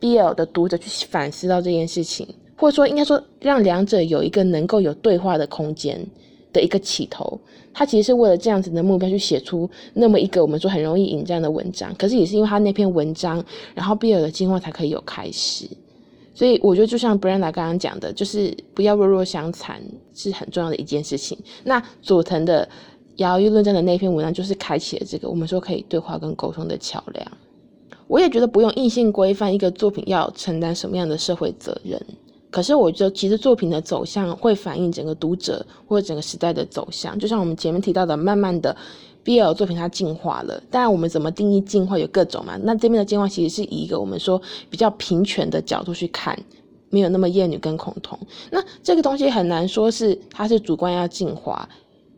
[0.00, 2.24] BL 的读者去反思到这件事情，
[2.56, 6.06] 或者说应该说让两者有一个能够有对话的空间
[6.52, 7.38] 的一个起头，
[7.72, 13.44] 他其实是为了这样子的目标去写出那么一个我们说很容易引战的文章，可是也是因为他那篇文章，
[13.74, 15.68] 然后 BL 的进化才可以有开始。
[16.34, 19.82] 所以我觉得就像 Brenda 刚刚讲的，就是不要弱弱相残
[20.14, 21.36] 是很重要的一件事情。
[21.64, 22.68] 那佐藤的
[23.16, 27.32] 摇曳论战的那篇文章就是开启了这个我们说可以对话跟沟通的桥梁。
[28.06, 32.00] 我也觉得不用硬性规范一个作品要承担什么样的社会责任，
[32.50, 37.18] 可是我觉得其实作品的走向会反映整个读者或者整个时代的走向。
[37.18, 38.74] 就像我们前面提到的，慢慢的
[39.24, 42.56] BL 作品它进化了，当然我们怎么定义进化有各种嘛。
[42.62, 44.40] 那这边的进化其实是一个我们说
[44.70, 46.38] 比较平权的角度去看
[46.88, 48.18] 没有那么厌女跟恐同。
[48.50, 51.68] 那这个东西很难说是它是主观要进化，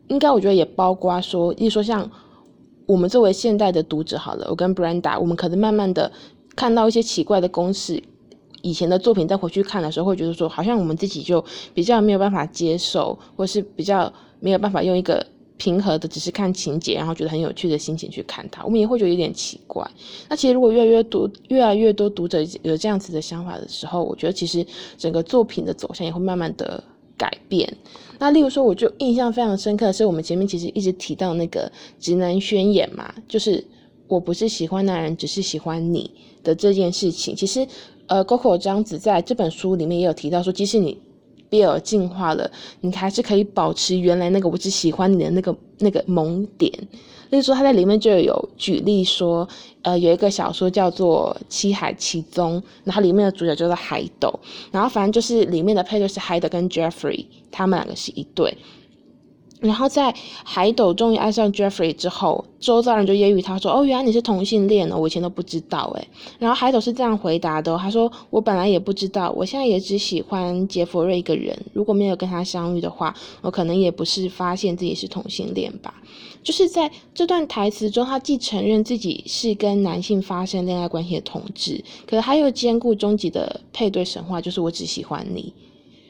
[0.07, 2.09] 应该我觉得也包括说，例如说像
[2.85, 6.09] 我们作为现代的读者好了，我跟 Brenda，我们可能慢慢的
[6.55, 8.01] 看到一些奇怪的公式，
[8.61, 11.43] 以前的作品再回去看的时候，会觉得说好像我们自己就
[11.73, 15.25] 比较没有办法接受，或是比较没有办法用一个。
[15.57, 19.87] 平和的，只是看情节，然后觉得很有趣的心情去看它，我们也会觉得有点奇怪。
[20.27, 24.65] 那其实如果越来越多、越来越多读者有这样子的想法的时候，我觉得其实
[24.97, 26.83] 整个作品的走向也会慢慢的
[27.15, 27.71] 改变。
[28.17, 33.63] 那例如说，我就印象非常深刻的是，我们前面其实一直提到那个直男宣言嘛，就是
[34.07, 36.09] 我不是喜欢男人，只是喜欢你
[36.43, 37.35] 的这件事情。
[37.35, 37.67] 其实，
[38.11, 40.97] 呃，Coco 章子在这本书里面也有提到说，即使你。
[41.51, 42.49] BL 进化了，
[42.79, 46.71] 你还是可以保持原来那个我只喜欢你的那个那个萌点。
[47.29, 49.45] 例如说，他在里面就有举例说，
[49.81, 54.33] 呃，有一个小说叫做《七海七宗》，然后里面的主角叫做海斗，
[54.71, 58.57] 然后反正就是里面的配对是海斗跟 Jeffrey，他们两个是一对。
[59.61, 66.07] 然后在海斗终于爱上 Jeffrey 之后，周遭人就揶揄他说：“哦，原来你是同性恋呢，我以前都不知道。”诶，
[66.39, 71.55] 然后海斗是这样回答的：“他说我本来也不知道，我现在也只喜欢杰佛瑞一个人。
[71.73, 75.93] 如果没有跟他相遇的话，我可能也不是发现自己是同性恋吧。”
[76.41, 85.53] 就是在这段台词中，他既承认自己是跟男性发生恋爱关系的同志，可是他又兼顾终极的配对神话，就是我只喜欢你。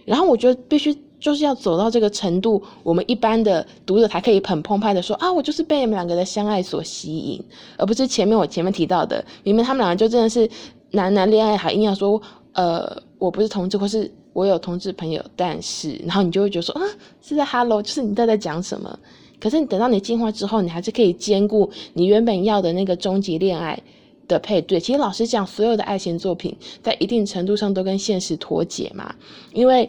[0.06, 0.98] 然后我觉得必须。
[1.22, 7.42] 就是要走到这个程度，我们一般的读者才可以很澎湃的说啊，我就是被你们两个的相爱所吸引，
[7.78, 10.50] 而不是前面我前面提到的，明明他们两个就真的是
[10.90, 12.20] 男男恋爱，还硬要说
[12.54, 16.82] 呃我不是同志，或是我有同志朋友，但是然后你就会觉得说啊
[17.22, 19.00] 是在 Hello，就是你在在讲什么？
[19.40, 23.80] 可是你等到你进化之后，你还是可以兼顾你原本要的那个终极恋爱
[24.28, 24.80] 的配对。
[24.80, 29.14] 其实老实讲，所有的爱情作品在一定程度上都跟现实脱节嘛，
[29.54, 29.88] 因为。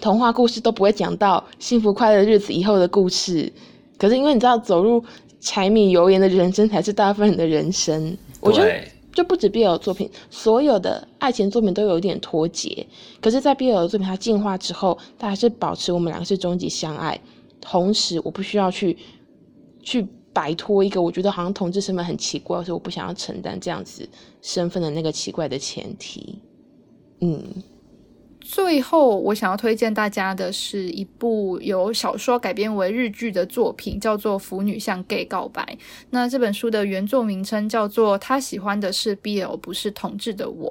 [0.00, 3.52] 童话故事都不会讲到幸福快乐日子以后的故事，
[3.98, 5.04] 可是因为你知道，走入
[5.40, 8.16] 柴米油盐的人生才是大部分人的人生。
[8.40, 8.72] 我觉得
[9.12, 12.86] 就不止 BL 作品，所有的爱情作品都有一点脱节。
[13.20, 17.20] 可是，在 BL 的作品它进化之后，它还是保持我们两个是终极相爱，
[17.60, 18.96] 同时我不需要去
[19.82, 24.08] 去摆脱一个我觉得好像同志身份很奇怪，所以我不想要承担这样子
[24.40, 26.38] 身份的那个奇怪的前提。
[27.20, 27.44] 嗯。
[28.40, 35.62] 最后，我想要推荐大家的是一部由小说改编为日剧的作品，叫做《腐女向 gay 告白》。
[36.10, 40.70] 那这本书的原作名称叫做《他喜欢的是 BL，不是同志的我》。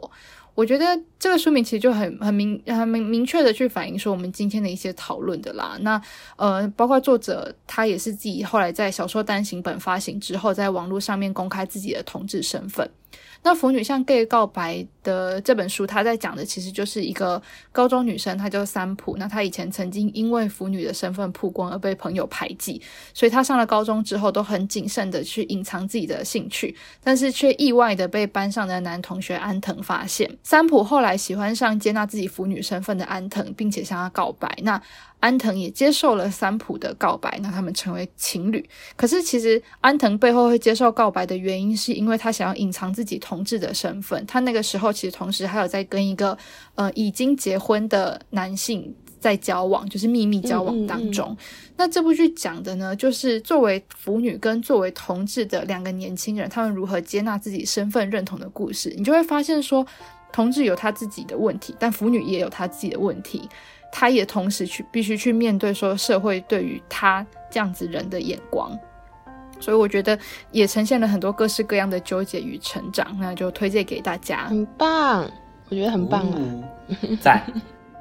[0.55, 0.85] 我觉得
[1.17, 5.77] 这个书名其实就很很明很明明确的去反映说我们今天的一些讨论的啦。
[5.81, 6.01] 那
[6.35, 12.89] 呃，包括作者他也是自己后来在小说单行本发行之后，在网络上面公开自己的同志身份。
[13.41, 17.41] 那腐女向 gay 告白的这本书，他在讲的其实就是一个
[17.71, 19.15] 高中女生，她叫三浦。
[19.17, 22.81] 那她以前曾经因为腐女的身份曝光而被朋友排挤，
[23.13, 30.29] 所以她上了高中之后都很谨慎的去隐藏自己的兴趣，但是却意外的被班上的男同学安藤发现。
[30.43, 34.53] 三浦后来喜欢上接纳自己腐女身份的安藤，并且向他告白。
[34.63, 34.81] 那
[35.19, 38.67] 安藤也接受了三浦的告白，那他们成为情侣。
[38.95, 44.25] 可是其实安藤背后会接受告白的原因，是因为他想要隐藏自己同志的身份。
[44.25, 46.37] 他那个时候其实同时还有在跟一个
[46.75, 51.29] 呃已经结婚的男性在交往，就是秘密交往当中。
[51.29, 51.73] 嗯嗯嗯。
[51.77, 58.93] 那这部剧讲的呢，就是作为腐女跟作为同志的两个年轻人，他们如何接纳自己身份认同的故事。
[58.97, 59.85] 你就会发现说，
[60.31, 63.47] 同志有他自己的问题，但腐女也有他自己的问题。
[63.91, 68.77] 他也同时去必须去面对说社会对于他这样子人的眼光，
[69.59, 70.17] 所以我觉得
[70.51, 75.29] 也呈现了很多各式各样的纠结与成长，那就推荐给大家，很棒，
[75.69, 76.39] 我觉得很棒啊，
[77.21, 77.41] 在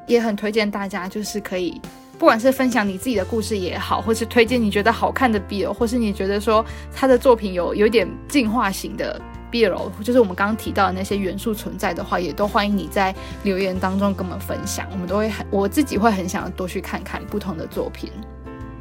[0.06, 1.80] 也很推荐大家，就是可以
[2.18, 9.20] 不管是分享你自己的故事也好，或是推荐你觉得好看的 BL，或是你觉得说他的作品有有点进化型的。
[9.50, 18.12] BL 就是我们刚刚提到的那些元素存在的话，也都欢迎你在留言当中跟我们分享，我们都会很，我自己会很想多去看看不同的作品。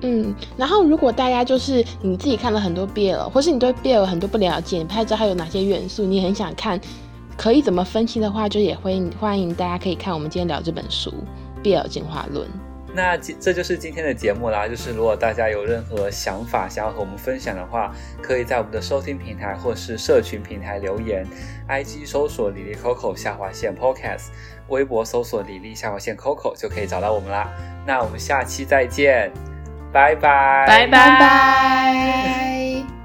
[0.02, 6.80] 嗯，然后如果大家就是你自己看了很多 BL，或是你对 BL 有很多不了解，你不太知道它有哪些元素，你很想看
[7.36, 11.12] 可以怎么分析的话，就也会欢迎大家可以看我们今天聊这本书
[11.64, 12.48] 《BL 进化论》。
[12.94, 14.68] 那这就是今天的节目啦。
[14.68, 17.94] 就是如果大家有任何想法想要和我们分享的话，
[18.24, 21.24] 可以在我们的收听平台或是社群平台留言。
[21.70, 24.30] IG 搜索李丽 Coco 下划线 Podcast，
[24.70, 27.52] 微博搜索李丽下划线 Coco 就可以找到我们啦。
[27.86, 29.32] 那我们下期再见，
[29.98, 32.97] 拜拜拜拜。